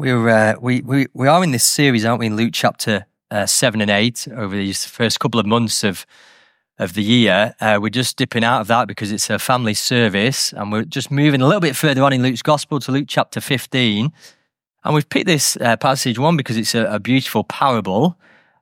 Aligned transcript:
We're, 0.00 0.30
uh, 0.30 0.54
we, 0.58 0.80
we, 0.80 1.08
we 1.12 1.28
are 1.28 1.44
in 1.44 1.50
this 1.50 1.62
series, 1.62 2.06
aren't 2.06 2.20
we, 2.20 2.26
in 2.28 2.34
Luke 2.34 2.52
chapter 2.54 3.04
uh, 3.30 3.44
7 3.44 3.82
and 3.82 3.90
8 3.90 4.28
over 4.34 4.56
these 4.56 4.86
first 4.86 5.20
couple 5.20 5.38
of 5.38 5.44
months 5.44 5.84
of, 5.84 6.06
of 6.78 6.94
the 6.94 7.02
year. 7.02 7.54
Uh, 7.60 7.78
we're 7.82 7.90
just 7.90 8.16
dipping 8.16 8.42
out 8.42 8.62
of 8.62 8.66
that 8.68 8.88
because 8.88 9.12
it's 9.12 9.28
a 9.28 9.38
family 9.38 9.74
service 9.74 10.54
and 10.54 10.72
we're 10.72 10.86
just 10.86 11.10
moving 11.10 11.42
a 11.42 11.44
little 11.44 11.60
bit 11.60 11.76
further 11.76 12.02
on 12.02 12.14
in 12.14 12.22
Luke's 12.22 12.40
gospel 12.40 12.80
to 12.80 12.90
Luke 12.90 13.08
chapter 13.08 13.42
15. 13.42 14.10
And 14.84 14.94
we've 14.94 15.06
picked 15.06 15.26
this 15.26 15.58
uh, 15.58 15.76
passage, 15.76 16.18
one, 16.18 16.38
because 16.38 16.56
it's 16.56 16.74
a, 16.74 16.86
a 16.86 16.98
beautiful 16.98 17.44
parable, 17.44 18.16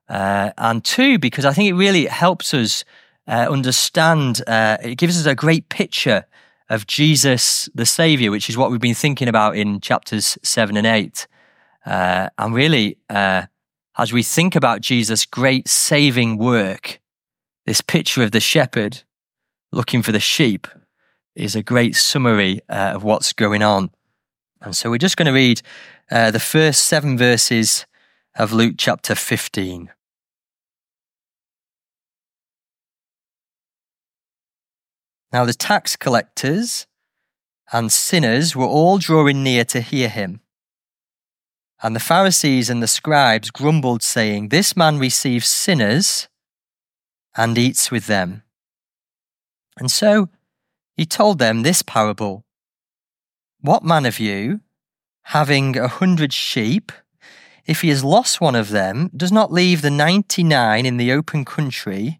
uh, 0.09 0.51
and 0.57 0.83
two, 0.83 1.17
because 1.19 1.45
I 1.45 1.53
think 1.53 1.69
it 1.69 1.75
really 1.75 2.07
helps 2.07 2.53
us 2.53 2.83
uh, 3.29 3.47
understand, 3.49 4.41
it 4.45 4.97
gives 4.97 5.17
us 5.17 5.25
a 5.25 5.35
great 5.35 5.69
picture 5.69 6.25
of 6.69 6.87
Jesus 6.87 7.67
the 7.73 7.85
Savior, 7.85 8.31
which 8.31 8.49
is 8.49 8.57
what 8.57 8.71
we've 8.71 8.79
been 8.79 8.93
thinking 8.93 9.27
about 9.27 9.55
in 9.55 9.79
chapters 9.79 10.37
seven 10.43 10.77
and 10.77 10.87
eight. 10.87 11.27
Uh, 11.85 12.29
and 12.37 12.53
really, 12.53 12.97
uh, 13.09 13.43
as 13.97 14.13
we 14.13 14.23
think 14.23 14.55
about 14.55 14.81
Jesus' 14.81 15.25
great 15.25 15.67
saving 15.67 16.37
work, 16.37 16.99
this 17.65 17.81
picture 17.81 18.23
of 18.23 18.31
the 18.31 18.39
shepherd 18.39 19.03
looking 19.71 20.01
for 20.01 20.11
the 20.11 20.19
sheep 20.19 20.67
is 21.35 21.55
a 21.55 21.63
great 21.63 21.95
summary 21.95 22.61
uh, 22.69 22.93
of 22.95 23.03
what's 23.03 23.33
going 23.33 23.63
on. 23.63 23.91
And 24.61 24.75
so 24.75 24.89
we're 24.89 24.97
just 24.97 25.17
going 25.17 25.27
to 25.27 25.31
read 25.31 25.61
uh, 26.11 26.31
the 26.31 26.39
first 26.39 26.85
seven 26.85 27.17
verses 27.17 27.85
of 28.35 28.51
Luke 28.51 28.75
chapter 28.77 29.15
15. 29.15 29.89
Now 35.31 35.45
the 35.45 35.53
tax 35.53 35.95
collectors 35.95 36.87
and 37.71 37.91
sinners 37.91 38.55
were 38.55 38.65
all 38.65 38.97
drawing 38.97 39.43
near 39.43 39.63
to 39.65 39.81
hear 39.81 40.09
him. 40.09 40.41
And 41.81 41.95
the 41.95 41.99
Pharisees 41.99 42.69
and 42.69 42.83
the 42.83 42.87
scribes 42.87 43.51
grumbled, 43.51 44.03
saying, 44.03 44.49
This 44.49 44.75
man 44.75 44.97
receives 44.97 45.47
sinners 45.47 46.27
and 47.37 47.57
eats 47.57 47.89
with 47.89 48.07
them. 48.07 48.43
And 49.77 49.89
so 49.89 50.29
he 50.97 51.05
told 51.05 51.39
them 51.39 51.61
this 51.61 51.81
parable 51.81 52.43
What 53.61 53.83
man 53.83 54.05
of 54.05 54.19
you, 54.19 54.61
having 55.23 55.77
a 55.77 55.87
hundred 55.87 56.33
sheep, 56.33 56.91
if 57.65 57.81
he 57.81 57.89
has 57.89 58.03
lost 58.03 58.41
one 58.41 58.55
of 58.55 58.69
them, 58.69 59.09
does 59.15 59.31
not 59.31 59.53
leave 59.53 59.81
the 59.81 59.91
ninety 59.91 60.43
nine 60.43 60.85
in 60.85 60.97
the 60.97 61.13
open 61.13 61.45
country 61.45 62.19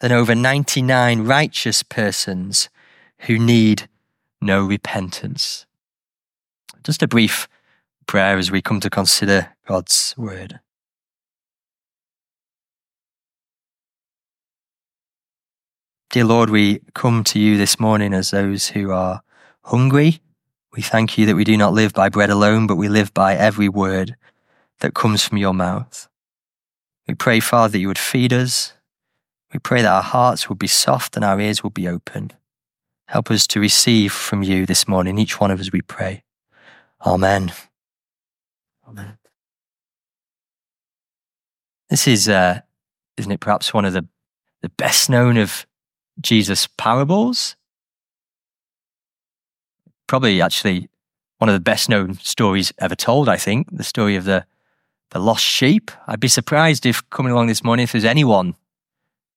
than 0.00 0.12
over 0.12 0.34
99 0.34 1.24
righteous 1.24 1.82
persons 1.82 2.68
who 3.20 3.38
need 3.38 3.88
no 4.40 4.64
repentance. 4.64 5.66
Just 6.84 7.02
a 7.02 7.08
brief 7.08 7.48
prayer 8.06 8.38
as 8.38 8.50
we 8.50 8.62
come 8.62 8.80
to 8.80 8.90
consider 8.90 9.56
God's 9.66 10.14
word. 10.16 10.60
Dear 16.10 16.24
Lord, 16.24 16.50
we 16.50 16.80
come 16.94 17.24
to 17.24 17.38
you 17.38 17.58
this 17.58 17.80
morning 17.80 18.14
as 18.14 18.30
those 18.30 18.68
who 18.68 18.90
are 18.90 19.22
hungry. 19.64 20.20
We 20.72 20.82
thank 20.82 21.18
you 21.18 21.26
that 21.26 21.36
we 21.36 21.44
do 21.44 21.56
not 21.56 21.72
live 21.72 21.92
by 21.92 22.08
bread 22.08 22.30
alone, 22.30 22.66
but 22.66 22.76
we 22.76 22.88
live 22.88 23.12
by 23.12 23.34
every 23.34 23.68
word 23.68 24.16
that 24.80 24.94
comes 24.94 25.24
from 25.24 25.38
your 25.38 25.52
mouth. 25.52 26.08
We 27.08 27.14
pray, 27.14 27.40
Father, 27.40 27.72
that 27.72 27.78
you 27.78 27.88
would 27.88 27.98
feed 27.98 28.32
us, 28.32 28.72
we 29.52 29.58
pray 29.58 29.82
that 29.82 29.92
our 29.92 30.02
hearts 30.02 30.48
will 30.48 30.56
be 30.56 30.66
soft 30.66 31.16
and 31.16 31.24
our 31.24 31.40
ears 31.40 31.62
will 31.62 31.70
be 31.70 31.88
open. 31.88 32.32
Help 33.08 33.30
us 33.30 33.46
to 33.48 33.60
receive 33.60 34.12
from 34.12 34.42
you 34.42 34.66
this 34.66 34.88
morning, 34.88 35.18
each 35.18 35.40
one 35.40 35.50
of 35.50 35.60
us, 35.60 35.70
we 35.72 35.82
pray. 35.82 36.24
Amen. 37.04 37.52
Amen. 38.88 39.18
This 41.88 42.08
is, 42.08 42.28
uh, 42.28 42.60
isn't 43.16 43.30
it, 43.30 43.40
perhaps 43.40 43.72
one 43.72 43.84
of 43.84 43.92
the, 43.92 44.06
the 44.62 44.68
best 44.70 45.08
known 45.08 45.36
of 45.36 45.66
Jesus' 46.20 46.68
parables? 46.76 47.54
Probably 50.08 50.42
actually 50.42 50.88
one 51.38 51.48
of 51.48 51.54
the 51.54 51.60
best 51.60 51.88
known 51.88 52.14
stories 52.14 52.72
ever 52.78 52.96
told, 52.96 53.28
I 53.28 53.36
think, 53.36 53.68
the 53.70 53.84
story 53.84 54.16
of 54.16 54.24
the, 54.24 54.46
the 55.10 55.20
lost 55.20 55.44
sheep. 55.44 55.90
I'd 56.08 56.18
be 56.18 56.28
surprised 56.28 56.86
if 56.86 57.08
coming 57.10 57.32
along 57.32 57.46
this 57.46 57.62
morning, 57.62 57.84
if 57.84 57.92
there's 57.92 58.04
anyone 58.04 58.56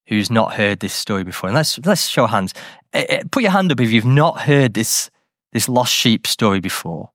who's 0.10 0.30
not 0.32 0.56
heard 0.56 0.80
this 0.80 0.94
story 0.94 1.24
before. 1.24 1.50
And 1.50 1.56
let's 1.56 1.80
let's 1.86 2.08
show 2.08 2.26
hands. 2.26 2.54
Eh, 2.94 3.06
eh, 3.08 3.24
put 3.32 3.44
your 3.44 3.52
hand 3.52 3.72
up 3.72 3.80
if 3.80 3.92
you've 3.92 4.06
not 4.06 4.42
heard 4.42 4.74
this 4.74 5.10
this 5.54 5.70
lost 5.70 5.94
sheep 5.94 6.28
story 6.28 6.60
before. 6.60 7.12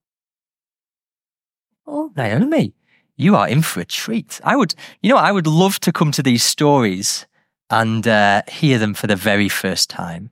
Oh, 1.85 2.11
Naomi, 2.15 2.73
you 3.15 3.35
are 3.35 3.47
in 3.47 3.61
for 3.61 3.81
a 3.81 3.85
treat. 3.85 4.41
I 4.43 4.55
would, 4.55 4.73
you 5.01 5.11
know, 5.11 5.17
I 5.17 5.31
would 5.31 5.45
love 5.45 5.79
to 5.81 5.91
come 5.91 6.11
to 6.13 6.23
these 6.23 6.43
stories 6.43 7.27
and 7.69 8.07
uh, 8.07 8.41
hear 8.47 8.79
them 8.79 8.93
for 8.93 9.07
the 9.07 9.15
very 9.15 9.49
first 9.49 9.89
time. 9.89 10.31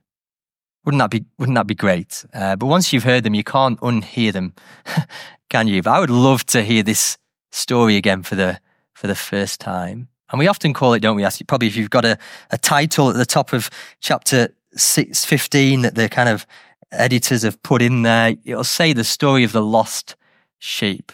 Wouldn't 0.84 1.00
that 1.00 1.10
be 1.10 1.24
Wouldn't 1.38 1.56
that 1.56 1.66
be 1.66 1.74
great? 1.74 2.24
Uh, 2.32 2.56
but 2.56 2.66
once 2.66 2.92
you've 2.92 3.04
heard 3.04 3.24
them, 3.24 3.34
you 3.34 3.44
can't 3.44 3.78
unhear 3.80 4.32
them, 4.32 4.54
can 5.50 5.68
you? 5.68 5.82
But 5.82 5.92
I 5.92 6.00
would 6.00 6.10
love 6.10 6.44
to 6.46 6.62
hear 6.62 6.82
this 6.82 7.18
story 7.52 7.96
again 7.96 8.22
for 8.22 8.34
the 8.36 8.58
for 8.94 9.06
the 9.06 9.14
first 9.14 9.60
time. 9.60 10.08
And 10.30 10.38
we 10.38 10.48
often 10.48 10.72
call 10.72 10.94
it, 10.94 11.00
don't 11.00 11.16
we? 11.16 11.24
As 11.24 11.40
probably 11.42 11.68
if 11.68 11.76
you've 11.76 11.90
got 11.90 12.04
a, 12.04 12.18
a 12.50 12.58
title 12.58 13.10
at 13.10 13.16
the 13.16 13.26
top 13.26 13.52
of 13.52 13.70
chapter 14.00 14.48
615 14.74 15.82
that 15.82 15.94
the 15.94 16.08
kind 16.08 16.28
of 16.28 16.46
editors 16.90 17.42
have 17.42 17.62
put 17.62 17.82
in 17.82 18.02
there, 18.02 18.36
it'll 18.44 18.64
say 18.64 18.92
the 18.92 19.04
story 19.04 19.44
of 19.44 19.52
the 19.52 19.62
lost 19.62 20.16
sheep. 20.58 21.12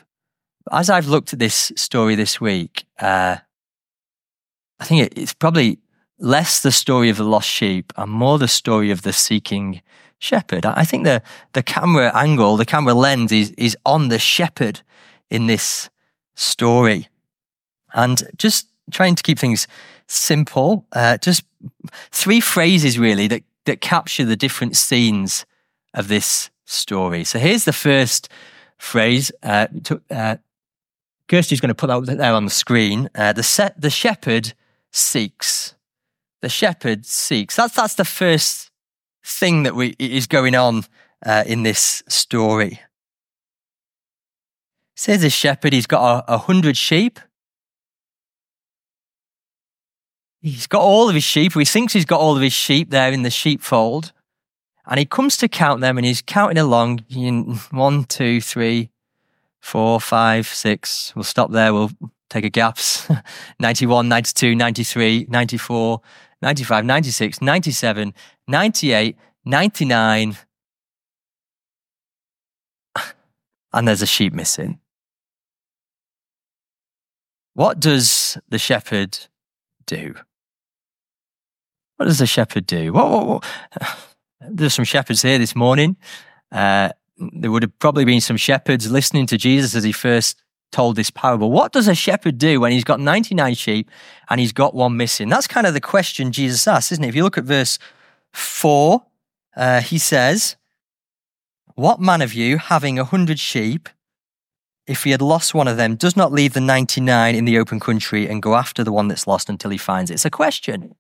As 0.70 0.88
I've 0.88 1.08
looked 1.08 1.32
at 1.32 1.38
this 1.38 1.72
story 1.76 2.14
this 2.14 2.40
week, 2.40 2.84
uh, 3.00 3.36
I 4.78 4.84
think 4.84 5.06
it, 5.06 5.18
it's 5.18 5.34
probably 5.34 5.78
less 6.18 6.62
the 6.62 6.72
story 6.72 7.08
of 7.08 7.16
the 7.16 7.24
lost 7.24 7.48
sheep 7.48 7.92
and 7.96 8.10
more 8.10 8.38
the 8.38 8.48
story 8.48 8.90
of 8.90 9.02
the 9.02 9.12
seeking 9.12 9.82
shepherd. 10.18 10.66
I 10.66 10.84
think 10.84 11.04
the, 11.04 11.22
the 11.54 11.62
camera 11.62 12.12
angle, 12.14 12.56
the 12.56 12.66
camera 12.66 12.94
lens 12.94 13.32
is, 13.32 13.50
is 13.52 13.76
on 13.84 14.08
the 14.08 14.18
shepherd 14.18 14.82
in 15.30 15.46
this 15.46 15.88
story. 16.34 17.08
And 17.92 18.22
just 18.36 18.68
trying 18.90 19.14
to 19.14 19.22
keep 19.22 19.38
things 19.38 19.66
simple. 20.06 20.86
Uh, 20.92 21.16
just 21.18 21.44
three 22.10 22.40
phrases 22.40 22.98
really 22.98 23.28
that, 23.28 23.42
that 23.64 23.80
capture 23.80 24.24
the 24.24 24.36
different 24.36 24.76
scenes 24.76 25.46
of 25.94 26.08
this 26.08 26.50
story. 26.64 27.24
So 27.24 27.38
here's 27.38 27.64
the 27.64 27.72
first 27.72 28.28
phrase. 28.78 29.32
Uh, 29.42 29.68
to, 29.84 30.00
uh, 30.10 30.36
Kirsty's 31.28 31.60
going 31.60 31.68
to 31.68 31.74
put 31.74 31.88
that 32.06 32.18
there 32.18 32.34
on 32.34 32.44
the 32.44 32.50
screen. 32.50 33.08
Uh, 33.14 33.32
the, 33.32 33.42
set, 33.42 33.80
the 33.80 33.90
shepherd 33.90 34.54
seeks. 34.90 35.74
The 36.40 36.48
shepherd 36.48 37.06
seeks. 37.06 37.56
That's, 37.56 37.74
that's 37.74 37.94
the 37.94 38.04
first 38.04 38.70
thing 39.22 39.62
that 39.64 39.74
we, 39.74 39.94
is 39.98 40.26
going 40.26 40.54
on 40.54 40.84
uh, 41.24 41.44
in 41.46 41.62
this 41.62 42.02
story. 42.08 42.80
Says 44.96 45.22
the 45.22 45.30
shepherd, 45.30 45.72
he's 45.72 45.86
got 45.86 46.24
a, 46.28 46.34
a 46.34 46.38
hundred 46.38 46.76
sheep. 46.76 47.20
He's 50.40 50.66
got 50.66 50.82
all 50.82 51.08
of 51.08 51.14
his 51.14 51.24
sheep. 51.24 51.52
He 51.52 51.64
thinks 51.64 51.92
he's 51.92 52.06
got 52.06 52.20
all 52.20 52.36
of 52.36 52.42
his 52.42 52.52
sheep 52.52 52.90
there 52.90 53.12
in 53.12 53.22
the 53.22 53.30
sheepfold. 53.30 54.12
And 54.86 54.98
he 54.98 55.04
comes 55.04 55.36
to 55.38 55.48
count 55.48 55.80
them 55.80 55.98
and 55.98 56.06
he's 56.06 56.22
counting 56.22 56.58
along 56.58 57.04
one, 57.70 58.04
two, 58.04 58.40
three, 58.40 58.90
four, 59.60 60.00
five, 60.00 60.46
six. 60.46 61.12
We'll 61.14 61.24
stop 61.24 61.52
there. 61.52 61.72
We'll 61.74 61.90
take 62.30 62.44
a 62.44 62.50
gaps 62.50 63.08
91, 63.60 64.08
92, 64.08 64.54
93, 64.54 65.26
94, 65.28 66.00
95, 66.42 66.84
96, 66.84 67.42
97, 67.42 68.14
98, 68.48 69.16
99. 69.44 70.36
And 73.72 73.86
there's 73.86 74.02
a 74.02 74.06
sheep 74.06 74.32
missing. 74.32 74.80
What 77.54 77.78
does 77.78 78.36
the 78.48 78.58
shepherd 78.58 79.16
do? 79.86 80.16
What 82.00 82.06
does 82.06 82.22
a 82.22 82.26
shepherd 82.26 82.64
do? 82.64 82.94
What, 82.94 83.10
what, 83.10 83.26
what? 83.26 83.44
There's 84.40 84.72
some 84.72 84.86
shepherds 84.86 85.20
here 85.20 85.36
this 85.36 85.54
morning. 85.54 85.98
Uh, 86.50 86.92
there 87.18 87.50
would 87.50 87.62
have 87.62 87.78
probably 87.78 88.06
been 88.06 88.22
some 88.22 88.38
shepherds 88.38 88.90
listening 88.90 89.26
to 89.26 89.36
Jesus 89.36 89.74
as 89.74 89.84
he 89.84 89.92
first 89.92 90.42
told 90.72 90.96
this 90.96 91.10
parable. 91.10 91.50
What 91.50 91.72
does 91.72 91.88
a 91.88 91.94
shepherd 91.94 92.38
do 92.38 92.58
when 92.58 92.72
he's 92.72 92.84
got 92.84 93.00
99 93.00 93.52
sheep 93.52 93.90
and 94.30 94.40
he's 94.40 94.54
got 94.54 94.74
one 94.74 94.96
missing? 94.96 95.28
That's 95.28 95.46
kind 95.46 95.66
of 95.66 95.74
the 95.74 95.80
question 95.82 96.32
Jesus 96.32 96.66
asks, 96.66 96.90
isn't 96.90 97.04
it? 97.04 97.08
If 97.08 97.14
you 97.14 97.22
look 97.22 97.36
at 97.36 97.44
verse 97.44 97.78
4, 98.32 99.04
uh, 99.54 99.82
he 99.82 99.98
says, 99.98 100.56
What 101.74 102.00
man 102.00 102.22
of 102.22 102.32
you, 102.32 102.56
having 102.56 102.98
a 102.98 103.04
hundred 103.04 103.38
sheep, 103.38 103.90
if 104.86 105.04
he 105.04 105.10
had 105.10 105.20
lost 105.20 105.52
one 105.52 105.68
of 105.68 105.76
them, 105.76 105.96
does 105.96 106.16
not 106.16 106.32
leave 106.32 106.54
the 106.54 106.62
99 106.62 107.34
in 107.34 107.44
the 107.44 107.58
open 107.58 107.78
country 107.78 108.26
and 108.26 108.40
go 108.40 108.54
after 108.54 108.82
the 108.82 108.90
one 108.90 109.08
that's 109.08 109.26
lost 109.26 109.50
until 109.50 109.70
he 109.70 109.76
finds 109.76 110.10
it? 110.10 110.14
It's 110.14 110.24
a 110.24 110.30
question. 110.30 110.94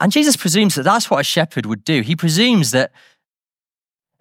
And 0.00 0.12
Jesus 0.12 0.36
presumes 0.36 0.74
that 0.76 0.84
that's 0.84 1.10
what 1.10 1.20
a 1.20 1.24
shepherd 1.24 1.66
would 1.66 1.84
do. 1.84 2.02
He 2.02 2.14
presumes 2.14 2.70
that 2.70 2.92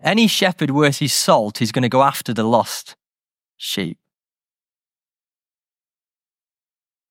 any 0.01 0.27
shepherd 0.27 0.71
worth 0.71 0.99
his 0.99 1.13
salt 1.13 1.61
is 1.61 1.71
going 1.71 1.83
to 1.83 1.89
go 1.89 2.03
after 2.03 2.33
the 2.33 2.43
lost 2.43 2.95
sheep. 3.57 3.97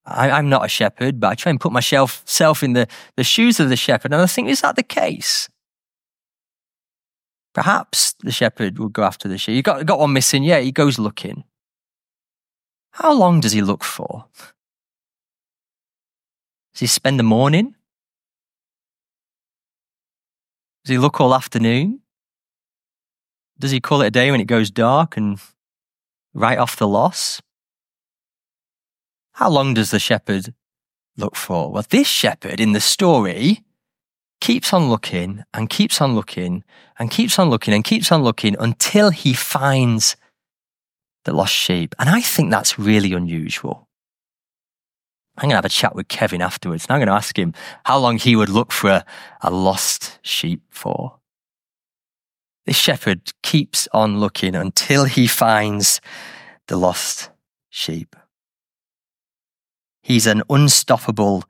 I, 0.05 0.39
am 0.39 0.49
not 0.49 0.65
a 0.65 0.69
shepherd, 0.69 1.19
but 1.19 1.29
I 1.29 1.35
try 1.35 1.51
and 1.51 1.61
put 1.61 1.73
myself 1.73 2.23
self 2.25 2.63
in 2.63 2.75
the, 2.75 2.87
the 3.17 3.25
shoes 3.25 3.59
of 3.59 3.69
the 3.69 3.77
shepherd. 3.77 4.13
And 4.13 4.23
I 4.23 4.27
think, 4.27 4.49
is 4.49 4.61
that 4.61 4.77
the 4.77 4.85
case? 4.85 5.49
Perhaps 7.53 8.15
the 8.21 8.31
shepherd 8.31 8.79
would 8.79 8.93
go 8.93 9.03
after 9.03 9.29
the 9.29 9.39
sheep. 9.39 9.57
You 9.57 9.63
got, 9.63 9.85
got 9.87 9.99
one 9.99 10.13
missing. 10.13 10.45
Yeah, 10.45 10.61
he 10.61 10.71
goes 10.71 10.99
looking. 10.99 11.45
How 12.93 13.13
long 13.13 13.41
does 13.41 13.53
he 13.53 13.63
look 13.63 13.83
for? 13.83 14.27
Does 16.73 16.81
he 16.81 16.87
spend 16.87 17.19
the 17.19 17.25
morning? 17.25 17.76
Does 20.87 20.93
he 20.93 20.99
look 20.99 21.21
all 21.21 21.35
afternoon? 21.35 21.99
Does 23.59 23.73
he 23.73 23.81
call 23.81 24.03
it 24.03 24.07
a 24.07 24.11
day 24.13 24.31
when 24.31 24.41
it 24.41 24.45
goes 24.45 24.71
dark 24.71 25.17
and 25.17 25.41
write 26.33 26.59
off 26.59 26.77
the 26.77 26.87
loss? 26.87 27.43
How 29.33 29.51
long 29.51 29.75
does 29.75 29.91
the 29.91 29.99
shepherd 29.99 30.55
look 31.17 31.35
for? 31.35 31.73
Well, 31.73 31.85
this 31.91 32.07
shepherd 32.07 32.61
in 32.61 32.71
the 32.71 32.81
story 32.81 33.65
keeps 34.41 34.73
on 34.73 34.89
looking 34.89 35.43
and 35.53 35.69
keeps 35.69 36.01
on 36.01 36.15
looking 36.15 36.63
and 37.01 37.11
keeps 37.11 37.37
on 37.37 37.51
looking 37.51 37.75
and 37.75 37.83
keeps 37.83 38.13
on 38.13 38.23
looking 38.23 38.55
until 38.57 39.11
he 39.11 39.35
finds 39.35 40.15
the 41.25 41.33
lost 41.33 41.53
sheep. 41.53 41.97
And 41.99 42.09
I 42.09 42.21
think 42.21 42.53
that's 42.53 42.79
really 42.79 43.13
unusual. 43.13 43.86
I'm 45.37 45.43
going 45.43 45.51
to 45.51 45.57
have 45.57 45.65
a 45.65 45.71
chat 45.71 45.95
with 45.95 46.09
Kevin 46.09 46.41
afterwards 46.41 46.87
and 46.87 46.95
I'm 46.95 46.99
going 46.99 47.09
to 47.09 47.15
ask 47.15 47.39
him 47.39 47.53
how 47.85 47.99
long 47.99 48.19
he 48.19 48.37
would 48.37 48.49
look 48.49 48.73
for 48.73 48.91
a, 48.91 49.05
a 49.43 49.51
lost 49.51 50.19
sheep 50.23 50.63
for. 50.71 51.19
This 52.65 52.77
shepherd 52.77 53.33
keeps 53.43 53.87
on 53.93 54.19
looking 54.19 54.55
until 54.57 55.05
he 55.05 55.27
finds 55.27 56.01
the 56.69 56.77
lost 56.77 57.31
sheep. 57.71 58.17
He's 60.03 60.27
an 60.27 60.43
unstoppable 60.49 61.45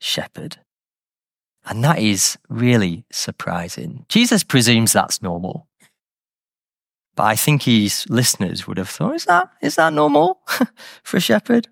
shepherd. 0.00 0.58
And 1.64 1.84
that 1.84 1.98
is 1.98 2.38
really 2.48 3.04
surprising. 3.12 4.06
Jesus 4.08 4.42
presumes 4.42 4.92
that's 4.92 5.20
normal. 5.20 5.68
But 7.14 7.24
I 7.24 7.36
think 7.36 7.64
his 7.64 8.06
listeners 8.08 8.66
would 8.66 8.78
have 8.78 8.88
thought, 8.88 9.16
is 9.16 9.24
that, 9.26 9.50
is 9.60 9.74
that 9.74 9.92
normal 9.92 10.40
for 11.02 11.16
a 11.18 11.20
shepherd? 11.20 11.68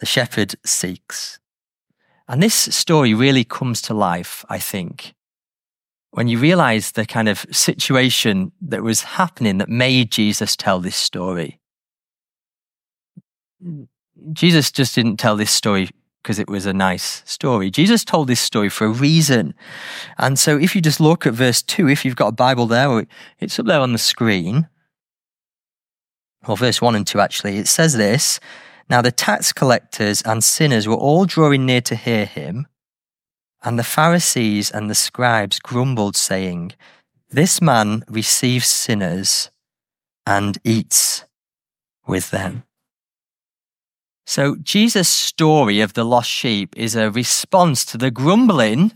The 0.00 0.06
shepherd 0.06 0.54
seeks. 0.64 1.38
And 2.28 2.42
this 2.42 2.54
story 2.54 3.14
really 3.14 3.44
comes 3.44 3.80
to 3.82 3.94
life, 3.94 4.44
I 4.48 4.58
think, 4.58 5.14
when 6.10 6.28
you 6.28 6.38
realize 6.38 6.92
the 6.92 7.06
kind 7.06 7.28
of 7.28 7.46
situation 7.50 8.52
that 8.60 8.82
was 8.82 9.02
happening 9.02 9.58
that 9.58 9.68
made 9.68 10.10
Jesus 10.10 10.56
tell 10.56 10.80
this 10.80 10.96
story. 10.96 11.60
Jesus 14.32 14.70
just 14.70 14.94
didn't 14.94 15.16
tell 15.16 15.36
this 15.36 15.50
story 15.50 15.90
because 16.22 16.38
it 16.38 16.48
was 16.48 16.66
a 16.66 16.72
nice 16.72 17.22
story. 17.24 17.70
Jesus 17.70 18.04
told 18.04 18.28
this 18.28 18.40
story 18.40 18.68
for 18.68 18.86
a 18.86 18.90
reason. 18.90 19.54
And 20.18 20.38
so 20.38 20.58
if 20.58 20.74
you 20.74 20.82
just 20.82 21.00
look 21.00 21.26
at 21.26 21.32
verse 21.32 21.62
2, 21.62 21.88
if 21.88 22.04
you've 22.04 22.16
got 22.16 22.28
a 22.28 22.32
Bible 22.32 22.66
there, 22.66 23.06
it's 23.38 23.58
up 23.58 23.66
there 23.66 23.80
on 23.80 23.92
the 23.92 23.98
screen. 23.98 24.68
Or 26.46 26.56
verse 26.56 26.82
1 26.82 26.94
and 26.94 27.06
2, 27.06 27.20
actually. 27.20 27.56
It 27.56 27.68
says 27.68 27.94
this 27.94 28.40
Now 28.88 29.02
the 29.02 29.12
tax 29.12 29.52
collectors 29.52 30.22
and 30.22 30.42
sinners 30.42 30.88
were 30.88 30.94
all 30.94 31.26
drawing 31.26 31.66
near 31.66 31.80
to 31.82 31.94
hear 31.94 32.24
him. 32.24 32.66
And 33.62 33.78
the 33.78 33.84
Pharisees 33.84 34.70
and 34.70 34.88
the 34.88 34.94
scribes 34.94 35.58
grumbled, 35.58 36.16
saying, 36.16 36.72
This 37.28 37.60
man 37.60 38.04
receives 38.08 38.68
sinners 38.68 39.50
and 40.26 40.58
eats 40.64 41.24
with 42.06 42.30
them. 42.30 42.64
So 44.26 44.56
Jesus' 44.56 45.08
story 45.08 45.80
of 45.80 45.94
the 45.94 46.04
lost 46.04 46.30
sheep 46.30 46.74
is 46.76 46.94
a 46.94 47.10
response 47.10 47.84
to 47.86 47.98
the 47.98 48.10
grumbling 48.10 48.92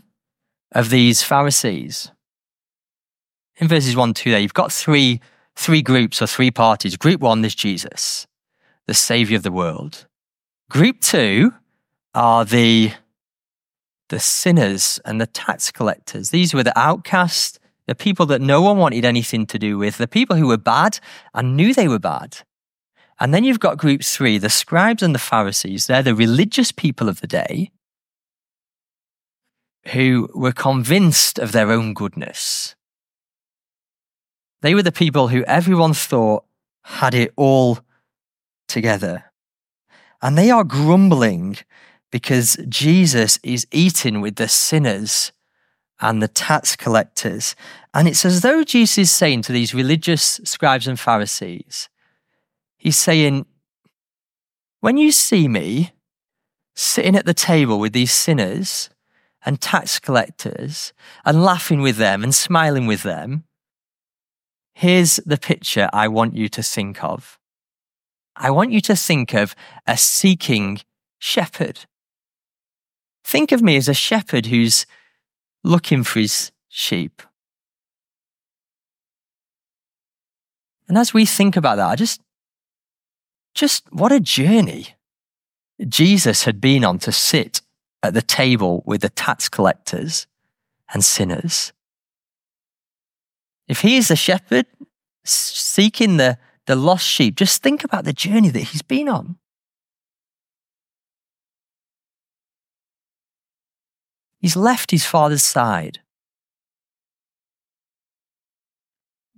of 0.72 0.90
these 0.90 1.22
Pharisees. 1.22 2.10
In 3.56 3.68
verses 3.68 3.96
1 3.96 4.14
2 4.14 4.30
there, 4.30 4.40
you've 4.40 4.54
got 4.54 4.72
three, 4.72 5.20
three 5.56 5.82
groups 5.82 6.22
or 6.22 6.26
three 6.26 6.50
parties. 6.50 6.96
Group 6.96 7.20
one 7.20 7.44
is 7.44 7.54
Jesus, 7.54 8.26
the 8.86 8.94
Savior 8.94 9.36
of 9.36 9.42
the 9.42 9.52
world. 9.52 10.06
Group 10.70 11.00
two 11.00 11.52
are 12.14 12.44
the, 12.44 12.92
the 14.08 14.20
sinners 14.20 15.00
and 15.04 15.20
the 15.20 15.26
tax 15.26 15.70
collectors. 15.70 16.30
These 16.30 16.54
were 16.54 16.62
the 16.62 16.78
outcasts, 16.78 17.58
the 17.86 17.94
people 17.94 18.26
that 18.26 18.40
no 18.40 18.62
one 18.62 18.78
wanted 18.78 19.04
anything 19.04 19.46
to 19.46 19.58
do 19.58 19.78
with, 19.78 19.98
the 19.98 20.08
people 20.08 20.36
who 20.36 20.48
were 20.48 20.56
bad 20.56 20.98
and 21.34 21.56
knew 21.56 21.74
they 21.74 21.88
were 21.88 21.98
bad. 21.98 22.38
And 23.20 23.32
then 23.32 23.44
you've 23.44 23.60
got 23.60 23.78
group 23.78 24.02
three, 24.02 24.38
the 24.38 24.50
scribes 24.50 25.02
and 25.02 25.14
the 25.14 25.18
Pharisees. 25.18 25.86
They're 25.86 26.02
the 26.02 26.14
religious 26.14 26.72
people 26.72 27.08
of 27.08 27.20
the 27.20 27.26
day 27.26 27.70
who 29.92 30.28
were 30.34 30.52
convinced 30.52 31.38
of 31.38 31.52
their 31.52 31.70
own 31.70 31.94
goodness. 31.94 32.74
They 34.60 34.74
were 34.74 34.82
the 34.82 34.92
people 34.92 35.28
who 35.28 35.44
everyone 35.44 35.92
thought 35.92 36.44
had 36.84 37.14
it 37.14 37.32
all 37.36 37.78
together. 38.72 39.24
And 40.20 40.36
they 40.36 40.50
are 40.50 40.64
grumbling 40.64 41.58
because 42.10 42.56
Jesus 42.68 43.38
is 43.42 43.66
eating 43.72 44.20
with 44.20 44.36
the 44.36 44.48
sinners 44.48 45.32
and 46.00 46.22
the 46.22 46.28
tax 46.28 46.76
collectors. 46.76 47.54
And 47.94 48.08
it's 48.08 48.24
as 48.24 48.40
though 48.40 48.64
Jesus 48.64 48.98
is 48.98 49.10
saying 49.10 49.42
to 49.42 49.52
these 49.52 49.74
religious 49.74 50.40
scribes 50.44 50.86
and 50.86 50.98
Pharisees, 50.98 51.88
He's 52.76 52.96
saying, 52.96 53.46
when 54.80 54.96
you 54.96 55.12
see 55.12 55.46
me 55.46 55.92
sitting 56.74 57.14
at 57.14 57.26
the 57.26 57.34
table 57.34 57.78
with 57.78 57.92
these 57.92 58.10
sinners 58.10 58.90
and 59.46 59.60
tax 59.60 60.00
collectors 60.00 60.92
and 61.24 61.44
laughing 61.44 61.80
with 61.80 61.96
them 61.96 62.24
and 62.24 62.34
smiling 62.34 62.88
with 62.88 63.04
them, 63.04 63.44
here's 64.74 65.16
the 65.24 65.36
picture 65.36 65.88
I 65.92 66.08
want 66.08 66.34
you 66.34 66.48
to 66.48 66.62
think 66.62 67.04
of. 67.04 67.38
I 68.36 68.50
want 68.50 68.72
you 68.72 68.80
to 68.82 68.96
think 68.96 69.34
of 69.34 69.54
a 69.86 69.96
seeking 69.96 70.80
shepherd. 71.18 71.80
Think 73.24 73.52
of 73.52 73.62
me 73.62 73.76
as 73.76 73.88
a 73.88 73.94
shepherd 73.94 74.46
who's 74.46 74.86
looking 75.62 76.02
for 76.02 76.18
his 76.20 76.50
sheep. 76.68 77.22
And 80.88 80.98
as 80.98 81.14
we 81.14 81.24
think 81.24 81.56
about 81.56 81.76
that, 81.76 81.88
I 81.88 81.96
just 81.96 82.20
just 83.54 83.84
what 83.92 84.12
a 84.12 84.20
journey 84.20 84.94
Jesus 85.88 86.44
had 86.44 86.60
been 86.60 86.84
on 86.84 86.98
to 87.00 87.12
sit 87.12 87.60
at 88.02 88.14
the 88.14 88.22
table 88.22 88.82
with 88.86 89.02
the 89.02 89.08
tax 89.08 89.48
collectors 89.48 90.26
and 90.92 91.04
sinners. 91.04 91.72
If 93.68 93.80
he 93.80 93.96
is 93.96 94.08
the 94.08 94.16
shepherd 94.16 94.66
seeking 95.24 96.16
the, 96.16 96.38
the 96.66 96.76
lost 96.76 97.06
sheep, 97.06 97.36
just 97.36 97.62
think 97.62 97.84
about 97.84 98.04
the 98.04 98.12
journey 98.12 98.50
that 98.50 98.60
he's 98.60 98.82
been 98.82 99.08
on. 99.08 99.36
He's 104.38 104.56
left 104.56 104.90
his 104.90 105.04
father's 105.04 105.42
side. 105.42 106.00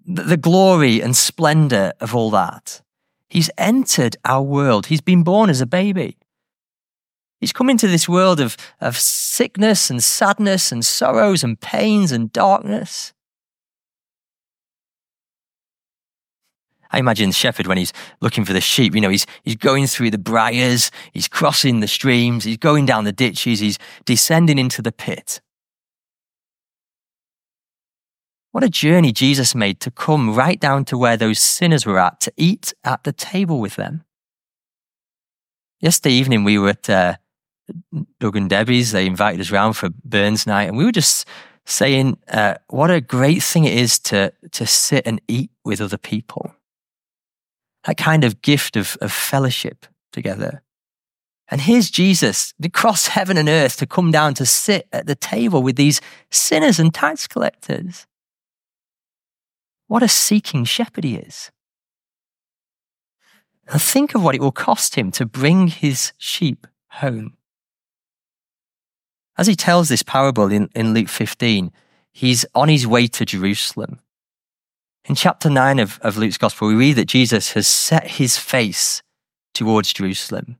The, 0.06 0.36
glory 0.36 1.00
and 1.00 1.16
splendor 1.16 1.92
of 2.00 2.14
all 2.14 2.30
that. 2.30 2.82
He's 3.28 3.50
entered 3.56 4.16
our 4.24 4.42
world. 4.42 4.86
He's 4.86 5.00
been 5.00 5.22
born 5.22 5.48
as 5.50 5.60
a 5.60 5.66
baby. 5.66 6.18
He's 7.40 7.52
come 7.52 7.68
into 7.68 7.88
this 7.88 8.08
world 8.08 8.40
of, 8.40 8.56
of 8.80 8.98
sickness 8.98 9.90
and 9.90 10.02
sadness 10.02 10.72
and 10.72 10.84
sorrows 10.84 11.42
and 11.42 11.60
pains 11.60 12.12
and 12.12 12.32
darkness. 12.32 13.12
I 16.94 16.98
imagine 16.98 17.32
shepherd 17.32 17.66
when 17.66 17.76
he's 17.76 17.92
looking 18.20 18.44
for 18.44 18.52
the 18.52 18.60
sheep, 18.60 18.94
you 18.94 19.00
know, 19.00 19.08
he's, 19.08 19.26
he's 19.42 19.56
going 19.56 19.88
through 19.88 20.12
the 20.12 20.18
briars, 20.18 20.92
he's 21.12 21.26
crossing 21.26 21.80
the 21.80 21.88
streams, 21.88 22.44
he's 22.44 22.56
going 22.56 22.86
down 22.86 23.02
the 23.02 23.12
ditches, 23.12 23.58
he's 23.58 23.80
descending 24.04 24.58
into 24.58 24.80
the 24.80 24.92
pit. 24.92 25.40
What 28.52 28.62
a 28.62 28.68
journey 28.68 29.10
Jesus 29.10 29.56
made 29.56 29.80
to 29.80 29.90
come 29.90 30.36
right 30.36 30.60
down 30.60 30.84
to 30.84 30.96
where 30.96 31.16
those 31.16 31.40
sinners 31.40 31.84
were 31.84 31.98
at, 31.98 32.20
to 32.20 32.32
eat 32.36 32.72
at 32.84 33.02
the 33.02 33.12
table 33.12 33.58
with 33.58 33.74
them. 33.74 34.04
Yesterday 35.80 36.14
evening, 36.14 36.44
we 36.44 36.60
were 36.60 36.68
at 36.68 36.88
uh, 36.88 37.16
Doug 38.20 38.36
and 38.36 38.48
Debbie's. 38.48 38.92
They 38.92 39.06
invited 39.06 39.40
us 39.40 39.50
round 39.50 39.76
for 39.76 39.90
Burns 40.04 40.46
night, 40.46 40.68
and 40.68 40.76
we 40.76 40.84
were 40.84 40.92
just 40.92 41.26
saying 41.64 42.18
uh, 42.28 42.54
what 42.68 42.92
a 42.92 43.00
great 43.00 43.42
thing 43.42 43.64
it 43.64 43.74
is 43.74 43.98
to, 43.98 44.32
to 44.52 44.64
sit 44.64 45.04
and 45.04 45.20
eat 45.26 45.50
with 45.64 45.80
other 45.80 45.98
people. 45.98 46.54
That 47.86 47.96
kind 47.96 48.24
of 48.24 48.42
gift 48.42 48.76
of, 48.76 48.96
of 49.00 49.12
fellowship 49.12 49.86
together. 50.12 50.62
And 51.48 51.60
here's 51.60 51.90
Jesus 51.90 52.54
across 52.62 53.06
heaven 53.16 53.36
and 53.36 53.48
earth 53.48 53.76
to 53.78 53.86
come 53.86 54.10
down 54.10 54.34
to 54.34 54.46
sit 54.46 54.88
at 54.92 55.06
the 55.06 55.14
table 55.14 55.62
with 55.62 55.76
these 55.76 56.00
sinners 56.30 56.78
and 56.78 56.92
tax 56.92 57.26
collectors. 57.26 58.06
What 59.86 60.02
a 60.02 60.08
seeking 60.08 60.64
shepherd 60.64 61.04
he 61.04 61.16
is. 61.16 61.50
Think 63.68 64.14
of 64.14 64.22
what 64.22 64.34
it 64.34 64.40
will 64.40 64.52
cost 64.52 64.94
him 64.94 65.10
to 65.12 65.26
bring 65.26 65.68
his 65.68 66.12
sheep 66.18 66.66
home. 66.88 67.36
As 69.36 69.46
he 69.46 69.56
tells 69.56 69.88
this 69.88 70.02
parable 70.02 70.50
in, 70.50 70.68
in 70.74 70.94
Luke 70.94 71.08
15, 71.08 71.72
he's 72.12 72.46
on 72.54 72.68
his 72.68 72.86
way 72.86 73.06
to 73.08 73.24
Jerusalem. 73.24 74.00
In 75.06 75.14
chapter 75.14 75.50
9 75.50 75.78
of, 75.80 75.99
of 76.02 76.16
Luke's 76.16 76.38
gospel, 76.38 76.68
we 76.68 76.75
read 76.75 76.96
that 76.96 77.08
Jesus 77.08 77.52
has 77.52 77.66
set 77.66 78.12
his 78.12 78.38
face 78.38 79.02
towards 79.52 79.92
Jerusalem. 79.92 80.56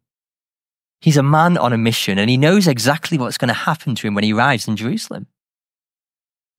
He's 1.01 1.17
a 1.17 1.23
man 1.23 1.57
on 1.57 1.73
a 1.73 1.79
mission 1.79 2.19
and 2.19 2.29
he 2.29 2.37
knows 2.37 2.67
exactly 2.67 3.19
what's 3.19 3.39
going 3.39 3.49
to 3.49 3.55
happen 3.55 3.95
to 3.95 4.07
him 4.07 4.15
when 4.15 4.25
he 4.25 4.33
arrives 4.33 4.69
in 4.69 4.77
Jerusalem. 4.77 5.27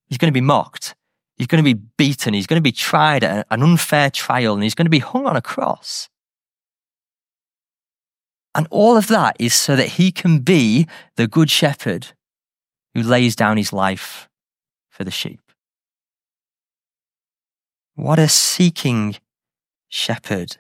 He's 0.07 0.17
going 0.17 0.31
to 0.31 0.37
be 0.37 0.41
mocked. 0.41 0.95
He's 1.37 1.47
going 1.47 1.63
to 1.63 1.73
be 1.73 1.81
beaten. 1.97 2.33
He's 2.33 2.47
going 2.47 2.59
to 2.59 2.63
be 2.63 2.71
tried 2.71 3.23
at 3.23 3.47
an 3.49 3.61
unfair 3.61 4.09
trial 4.09 4.53
and 4.53 4.63
he's 4.63 4.75
going 4.75 4.85
to 4.85 4.91
be 4.91 4.99
hung 4.99 5.25
on 5.25 5.35
a 5.35 5.41
cross. 5.41 6.09
And 8.55 8.67
all 8.71 8.97
of 8.97 9.07
that 9.07 9.35
is 9.37 9.53
so 9.53 9.75
that 9.75 9.89
he 9.89 10.11
can 10.11 10.39
be 10.39 10.87
the 11.17 11.27
good 11.27 11.51
shepherd 11.51 12.07
who 12.93 13.03
lays 13.03 13.35
down 13.35 13.57
his 13.57 13.73
life 13.73 14.29
for 14.89 15.03
the 15.03 15.11
sheep. 15.11 15.44
What 17.95 18.19
a 18.19 18.27
seeking 18.27 19.15
shepherd. 19.87 20.57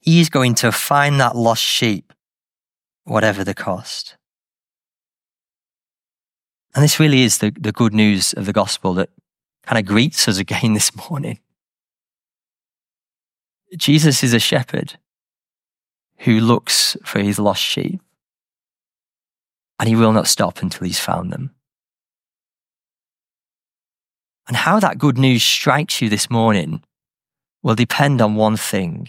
He's 0.00 0.30
going 0.30 0.54
to 0.56 0.72
find 0.72 1.20
that 1.20 1.36
lost 1.36 1.62
sheep, 1.62 2.12
whatever 3.04 3.44
the 3.44 3.54
cost. 3.54 4.16
And 6.74 6.84
this 6.84 7.00
really 7.00 7.22
is 7.22 7.38
the, 7.38 7.50
the 7.50 7.72
good 7.72 7.92
news 7.92 8.32
of 8.32 8.46
the 8.46 8.52
gospel 8.52 8.94
that 8.94 9.10
kind 9.64 9.78
of 9.78 9.84
greets 9.84 10.28
us 10.28 10.38
again 10.38 10.74
this 10.74 10.94
morning. 11.10 11.40
Jesus 13.76 14.22
is 14.22 14.32
a 14.32 14.38
shepherd 14.38 14.96
who 16.18 16.38
looks 16.38 16.96
for 17.04 17.20
his 17.20 17.38
lost 17.38 17.62
sheep, 17.62 18.00
and 19.78 19.88
he 19.88 19.96
will 19.96 20.12
not 20.12 20.28
stop 20.28 20.62
until 20.62 20.86
he's 20.86 21.00
found 21.00 21.32
them. 21.32 21.54
And 24.50 24.56
how 24.56 24.80
that 24.80 24.98
good 24.98 25.16
news 25.16 25.44
strikes 25.44 26.02
you 26.02 26.08
this 26.08 26.28
morning 26.28 26.82
will 27.62 27.76
depend 27.76 28.20
on 28.20 28.34
one 28.34 28.56
thing. 28.56 29.08